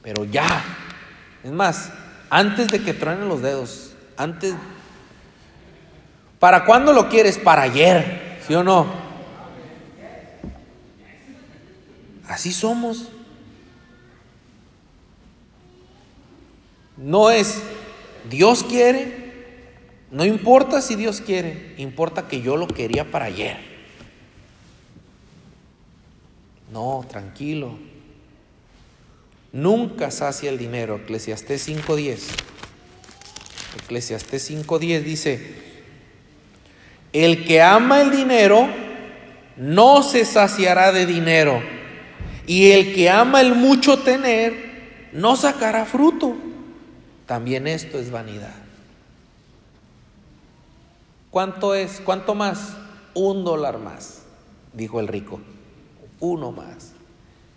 pero 0.02 0.24
ya. 0.24 0.62
Es 1.42 1.52
más, 1.52 1.90
antes 2.30 2.68
de 2.68 2.82
que 2.82 2.92
truenen 2.92 3.28
los 3.28 3.40
dedos, 3.40 3.94
Antes, 4.16 4.54
¿para 6.38 6.64
cuándo 6.64 6.92
lo 6.92 7.08
quieres? 7.08 7.38
Para 7.38 7.62
ayer, 7.62 8.38
¿sí 8.46 8.54
o 8.54 8.62
no? 8.62 9.03
Así 12.34 12.52
somos. 12.52 13.10
No 16.96 17.30
es 17.30 17.62
Dios 18.28 18.64
quiere, 18.64 19.32
no 20.10 20.24
importa 20.24 20.82
si 20.82 20.96
Dios 20.96 21.20
quiere, 21.20 21.74
importa 21.76 22.26
que 22.26 22.40
yo 22.40 22.56
lo 22.56 22.66
quería 22.66 23.08
para 23.08 23.26
ayer. 23.26 23.56
No, 26.72 27.06
tranquilo. 27.08 27.78
Nunca 29.52 30.10
sacia 30.10 30.50
el 30.50 30.58
dinero. 30.58 30.96
Eclesiastés 30.96 31.68
5.10. 31.68 32.18
Eclesiastés 33.84 34.50
5.10 34.50 35.02
dice, 35.02 35.54
el 37.12 37.44
que 37.44 37.62
ama 37.62 38.00
el 38.00 38.10
dinero 38.10 38.66
no 39.56 40.02
se 40.02 40.24
saciará 40.24 40.90
de 40.90 41.06
dinero, 41.06 41.62
y 42.46 42.72
el 42.72 42.94
que 42.94 43.10
ama 43.10 43.40
el 43.40 43.54
mucho 43.54 43.98
tener 43.98 44.74
no 45.12 45.36
sacará 45.36 45.86
fruto. 45.86 46.36
También 47.26 47.66
esto 47.66 47.98
es 47.98 48.10
vanidad. 48.10 48.54
¿Cuánto 51.30 51.74
es? 51.74 52.00
¿Cuánto 52.04 52.34
más? 52.34 52.76
Un 53.14 53.44
dólar 53.44 53.78
más, 53.78 54.22
dijo 54.72 55.00
el 55.00 55.08
rico. 55.08 55.40
Uno 56.20 56.52
más. 56.52 56.92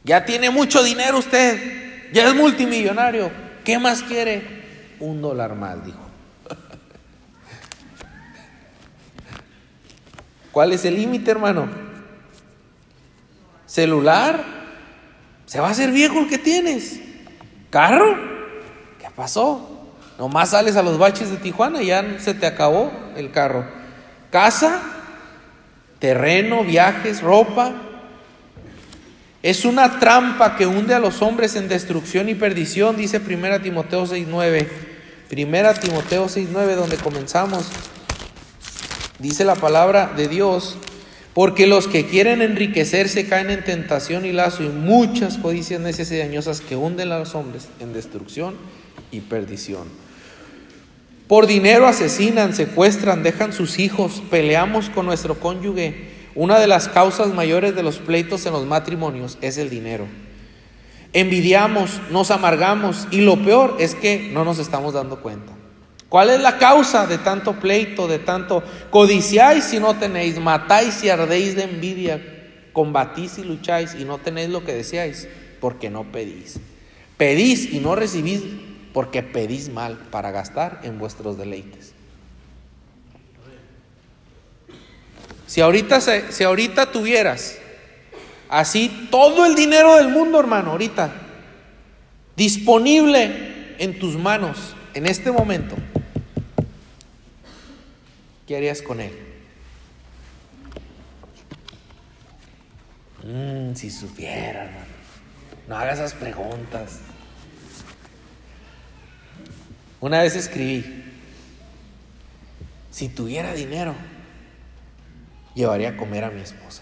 Ya 0.03 0.25
tiene 0.25 0.49
mucho 0.49 0.81
dinero 0.83 1.17
usted, 1.17 2.11
ya 2.13 2.27
es 2.27 2.35
multimillonario. 2.35 3.29
¿Qué 3.65 3.77
más 3.77 4.01
quiere? 4.01 4.95
Un 4.99 5.21
dólar 5.21 5.55
más, 5.55 5.85
dijo. 5.85 5.99
¿Cuál 10.51 10.71
es 10.71 10.85
el 10.85 10.95
límite, 10.95 11.29
hermano? 11.29 11.67
¿Celular? 13.65 14.56
Se 15.47 15.61
va 15.61 15.69
a 15.69 15.71
hacer 15.71 15.91
viejo 15.91 16.19
el 16.19 16.27
que 16.27 16.37
tienes. 16.37 16.99
¿Carro? 17.71 18.15
¿Qué 18.99 19.07
pasó? 19.15 19.87
Nomás 20.19 20.49
sales 20.49 20.75
a 20.75 20.83
los 20.83 20.97
baches 20.97 21.31
de 21.31 21.37
Tijuana 21.37 21.81
y 21.81 21.87
ya 21.87 22.19
se 22.19 22.33
te 22.33 22.45
acabó 22.45 22.91
el 23.15 23.31
carro. 23.31 23.65
Casa, 24.29 24.81
terreno, 25.99 26.63
viajes, 26.63 27.21
ropa. 27.21 27.73
Es 29.41 29.63
una 29.63 29.99
trampa 29.99 30.57
que 30.57 30.67
hunde 30.67 30.93
a 30.93 30.99
los 30.99 31.21
hombres 31.21 31.55
en 31.55 31.69
destrucción 31.69 32.27
y 32.27 32.35
perdición, 32.35 32.97
dice 32.97 33.19
1 33.25 33.61
Timoteo 33.61 34.05
6.9. 34.05 34.67
1 35.31 35.73
Timoteo 35.79 36.25
6.9, 36.25 36.75
donde 36.75 36.97
comenzamos. 36.97 37.69
Dice 39.19 39.45
la 39.45 39.55
palabra 39.55 40.11
de 40.15 40.27
Dios, 40.27 40.77
porque 41.37 41.67
los 41.67 41.87
que 41.87 42.07
quieren 42.07 42.41
enriquecerse 42.41 43.27
caen 43.27 43.51
en 43.51 43.63
tentación 43.63 44.25
y 44.25 44.31
lazo 44.31 44.63
y 44.63 44.69
muchas 44.69 45.37
codicias 45.37 45.79
necias 45.79 46.11
y 46.11 46.17
dañosas 46.17 46.61
que 46.61 46.75
hunden 46.75 47.11
a 47.11 47.19
los 47.19 47.35
hombres 47.35 47.67
en 47.79 47.93
destrucción 47.93 48.55
y 49.11 49.19
perdición. 49.19 49.83
Por 51.27 51.45
dinero 51.45 51.85
asesinan, 51.85 52.55
secuestran, 52.55 53.21
dejan 53.21 53.53
sus 53.53 53.77
hijos, 53.77 54.23
peleamos 54.31 54.89
con 54.89 55.05
nuestro 55.05 55.39
cónyuge. 55.39 56.09
Una 56.33 56.57
de 56.57 56.65
las 56.65 56.89
causas 56.89 57.31
mayores 57.31 57.75
de 57.75 57.83
los 57.83 57.99
pleitos 57.99 58.43
en 58.47 58.53
los 58.53 58.65
matrimonios 58.65 59.37
es 59.41 59.59
el 59.59 59.69
dinero. 59.69 60.07
Envidiamos, 61.13 62.01
nos 62.09 62.31
amargamos 62.31 63.07
y 63.11 63.21
lo 63.21 63.37
peor 63.43 63.77
es 63.79 63.93
que 63.93 64.31
no 64.33 64.43
nos 64.43 64.57
estamos 64.57 64.95
dando 64.95 65.21
cuenta. 65.21 65.56
¿Cuál 66.09 66.29
es 66.29 66.39
la 66.39 66.57
causa 66.57 67.05
de 67.05 67.17
tanto 67.17 67.59
pleito, 67.59 68.07
de 68.07 68.19
tanto 68.19 68.63
codiciáis 68.89 69.65
si 69.65 69.79
no 69.79 69.95
tenéis, 69.95 70.39
matáis 70.39 71.03
y 71.03 71.09
ardéis 71.09 71.55
de 71.55 71.63
envidia, 71.63 72.21
combatís 72.71 73.37
y 73.37 73.43
lucháis 73.43 73.93
y 73.93 74.05
no 74.05 74.17
tenéis 74.17 74.49
lo 74.49 74.63
que 74.63 74.73
deseáis? 74.73 75.27
Porque 75.59 75.89
no 75.89 76.05
pedís. 76.05 76.59
Pedís 77.17 77.73
y 77.73 77.79
no 77.79 77.95
recibís 77.95 78.41
porque 78.93 79.21
pedís 79.21 79.67
mal 79.69 79.97
para 80.09 80.31
gastar 80.31 80.79
en 80.83 80.97
vuestros 80.97 81.37
deleites. 81.37 81.93
Si 85.45 85.59
ahorita, 85.59 85.99
si 86.01 86.43
ahorita 86.43 86.91
tuvieras 86.91 87.57
así 88.47 89.09
todo 89.11 89.45
el 89.45 89.55
dinero 89.55 89.97
del 89.97 90.07
mundo, 90.07 90.39
hermano, 90.39 90.71
ahorita, 90.71 91.11
disponible 92.37 93.75
en 93.79 93.99
tus 93.99 94.15
manos 94.15 94.76
en 94.97 95.05
este 95.05 95.31
momento, 95.31 95.75
¿qué 98.47 98.57
harías 98.57 98.81
con 98.81 98.99
él? 98.99 99.11
Mm, 103.23 103.75
si 103.75 103.91
supiera, 103.91 104.63
hermano. 104.63 104.85
No 105.67 105.77
hagas 105.77 105.99
esas 105.99 106.13
preguntas. 106.15 107.01
Una 110.01 110.23
vez 110.23 110.35
escribí, 110.35 111.03
si 112.89 113.07
tuviera 113.07 113.53
dinero, 113.53 113.93
llevaría 115.53 115.89
a 115.89 115.97
comer 115.97 116.23
a 116.23 116.31
mi 116.31 116.41
esposa. 116.41 116.81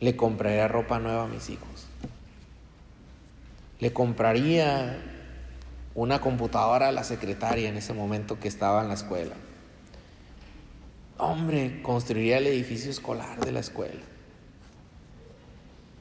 Le 0.00 0.14
compraría 0.14 0.68
ropa 0.68 0.98
nueva 0.98 1.24
a 1.24 1.28
mis 1.28 1.48
hijos. 1.48 1.86
Le 3.80 3.94
compraría 3.94 5.15
una 5.96 6.20
computadora 6.20 6.88
a 6.88 6.92
la 6.92 7.02
secretaria 7.02 7.68
en 7.68 7.76
ese 7.76 7.92
momento 7.92 8.38
que 8.38 8.46
estaba 8.46 8.82
en 8.82 8.88
la 8.88 8.94
escuela. 8.94 9.34
Hombre, 11.18 11.82
construiría 11.82 12.38
el 12.38 12.46
edificio 12.46 12.92
escolar 12.92 13.44
de 13.44 13.50
la 13.50 13.60
escuela. 13.60 14.02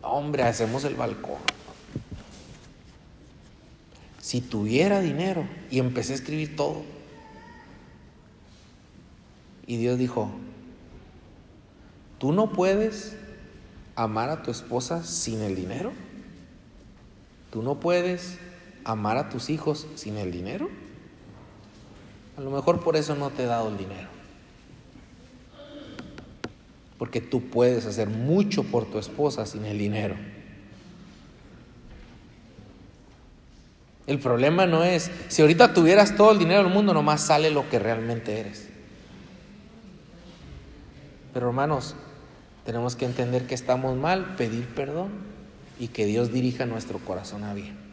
Hombre, 0.03 0.43
hacemos 0.43 0.83
el 0.83 0.93
balcón 0.93 1.39
si 4.25 4.41
tuviera 4.41 5.01
dinero, 5.01 5.47
y 5.69 5.77
empecé 5.77 6.13
a 6.13 6.15
escribir 6.15 6.55
todo. 6.55 6.81
Y 9.67 9.77
Dios 9.77 9.99
dijo, 9.99 10.31
tú 12.17 12.31
no 12.31 12.51
puedes 12.51 13.15
amar 13.95 14.31
a 14.31 14.41
tu 14.41 14.49
esposa 14.49 15.03
sin 15.03 15.43
el 15.43 15.55
dinero. 15.55 15.91
Tú 17.51 17.61
no 17.61 17.79
puedes 17.79 18.39
amar 18.85 19.17
a 19.17 19.29
tus 19.29 19.49
hijos 19.49 19.87
sin 19.95 20.17
el 20.17 20.31
dinero. 20.31 20.69
A 22.37 22.41
lo 22.41 22.51
mejor 22.51 22.83
por 22.83 22.95
eso 22.95 23.15
no 23.15 23.31
te 23.31 23.43
he 23.43 23.47
dado 23.47 23.69
el 23.69 23.77
dinero. 23.77 24.07
Porque 26.97 27.19
tú 27.19 27.41
puedes 27.49 27.85
hacer 27.85 28.07
mucho 28.07 28.63
por 28.63 28.85
tu 28.85 28.99
esposa 28.99 29.45
sin 29.45 29.65
el 29.65 29.77
dinero. 29.77 30.15
El 34.07 34.19
problema 34.19 34.67
no 34.67 34.83
es, 34.83 35.09
si 35.29 35.41
ahorita 35.41 35.73
tuvieras 35.73 36.15
todo 36.15 36.31
el 36.31 36.37
dinero 36.37 36.63
del 36.63 36.71
mundo, 36.71 36.93
nomás 36.93 37.21
sale 37.21 37.49
lo 37.49 37.67
que 37.69 37.79
realmente 37.79 38.39
eres. 38.39 38.69
Pero 41.33 41.47
hermanos, 41.47 41.95
tenemos 42.65 42.95
que 42.95 43.05
entender 43.05 43.47
que 43.47 43.55
estamos 43.55 43.97
mal, 43.97 44.35
pedir 44.35 44.67
perdón 44.67 45.09
y 45.79 45.87
que 45.87 46.05
Dios 46.05 46.31
dirija 46.31 46.65
nuestro 46.65 46.99
corazón 46.99 47.43
a 47.43 47.53
bien. 47.53 47.84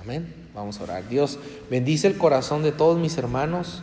Amén. 0.00 0.32
Vamos 0.54 0.80
a 0.80 0.84
orar. 0.84 1.08
Dios 1.08 1.38
bendice 1.70 2.06
el 2.06 2.18
corazón 2.18 2.62
de 2.62 2.72
todos 2.72 2.98
mis 2.98 3.18
hermanos 3.18 3.82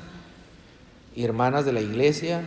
y 1.15 1.23
hermanas 1.23 1.65
de 1.65 1.73
la 1.73 1.81
iglesia. 1.81 2.43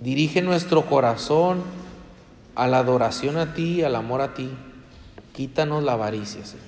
Dirige 0.00 0.42
nuestro 0.42 0.86
corazón 0.86 1.62
a 2.54 2.66
la 2.66 2.78
adoración 2.78 3.36
a 3.36 3.54
ti, 3.54 3.82
al 3.82 3.96
amor 3.96 4.20
a 4.20 4.34
ti. 4.34 4.50
Quítanos 5.32 5.82
la 5.82 5.94
avaricia, 5.94 6.44
Señor. 6.44 6.64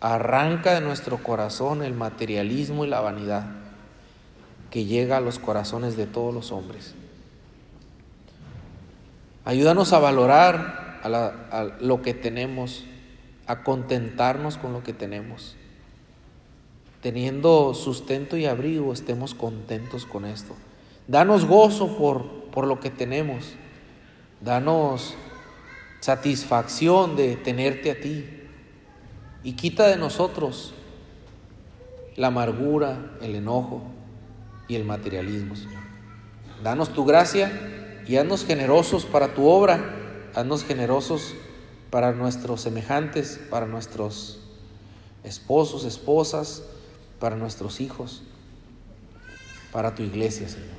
Arranca 0.00 0.74
de 0.74 0.80
nuestro 0.80 1.22
corazón 1.22 1.82
el 1.82 1.94
materialismo 1.94 2.84
y 2.84 2.88
la 2.88 3.00
vanidad 3.00 3.46
que 4.70 4.84
llega 4.84 5.16
a 5.16 5.20
los 5.20 5.38
corazones 5.38 5.96
de 5.96 6.06
todos 6.06 6.34
los 6.34 6.52
hombres. 6.52 6.94
Ayúdanos 9.44 9.92
a 9.92 9.98
valorar 9.98 11.00
a, 11.02 11.70
lo 11.80 12.02
que 12.02 12.14
tenemos, 12.14 12.84
a 13.46 13.62
contentarnos 13.62 14.56
con 14.56 14.72
lo 14.72 14.82
que 14.82 14.92
tenemos. 14.92 15.56
Teniendo 17.02 17.74
sustento 17.74 18.36
y 18.36 18.46
abrigo, 18.46 18.92
estemos 18.92 19.34
contentos 19.34 20.06
con 20.06 20.24
esto. 20.24 20.54
Danos 21.06 21.44
gozo 21.44 21.96
por, 21.96 22.24
por 22.50 22.66
lo 22.66 22.80
que 22.80 22.90
tenemos. 22.90 23.52
Danos 24.40 25.14
satisfacción 26.00 27.16
de 27.16 27.36
tenerte 27.36 27.90
a 27.90 28.00
ti. 28.00 28.24
Y 29.44 29.52
quita 29.52 29.86
de 29.86 29.96
nosotros 29.96 30.74
la 32.16 32.28
amargura, 32.28 33.12
el 33.20 33.36
enojo 33.36 33.82
y 34.66 34.74
el 34.74 34.84
materialismo. 34.84 35.54
Danos 36.62 36.88
tu 36.92 37.04
gracia 37.04 37.52
y 38.08 38.16
haznos 38.16 38.44
generosos 38.44 39.04
para 39.04 39.34
tu 39.34 39.46
obra, 39.46 39.94
haznos 40.34 40.64
generosos 40.64 41.34
para 41.90 42.12
nuestros 42.12 42.60
semejantes, 42.60 43.40
para 43.50 43.66
nuestros 43.66 44.40
esposos, 45.24 45.84
esposas, 45.84 46.62
para 47.18 47.36
nuestros 47.36 47.80
hijos, 47.80 48.22
para 49.72 49.94
tu 49.94 50.02
iglesia, 50.02 50.48
Señor. 50.48 50.76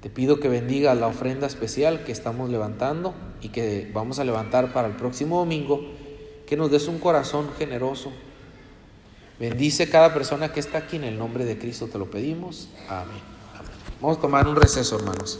Te 0.00 0.10
pido 0.10 0.40
que 0.40 0.48
bendiga 0.48 0.94
la 0.94 1.06
ofrenda 1.06 1.46
especial 1.46 2.04
que 2.04 2.12
estamos 2.12 2.50
levantando 2.50 3.14
y 3.40 3.50
que 3.50 3.90
vamos 3.94 4.18
a 4.18 4.24
levantar 4.24 4.72
para 4.72 4.88
el 4.88 4.96
próximo 4.96 5.38
domingo, 5.38 5.80
que 6.46 6.56
nos 6.56 6.70
des 6.70 6.88
un 6.88 6.98
corazón 6.98 7.50
generoso. 7.56 8.12
Bendice 9.38 9.88
cada 9.88 10.12
persona 10.12 10.52
que 10.52 10.60
está 10.60 10.78
aquí 10.78 10.96
en 10.96 11.04
el 11.04 11.18
nombre 11.18 11.44
de 11.44 11.58
Cristo, 11.58 11.86
te 11.86 11.98
lo 11.98 12.10
pedimos. 12.10 12.68
Amén. 12.88 13.20
Vamos 14.00 14.18
a 14.18 14.20
tomar 14.20 14.48
un 14.48 14.56
receso, 14.56 14.96
hermanos. 14.96 15.38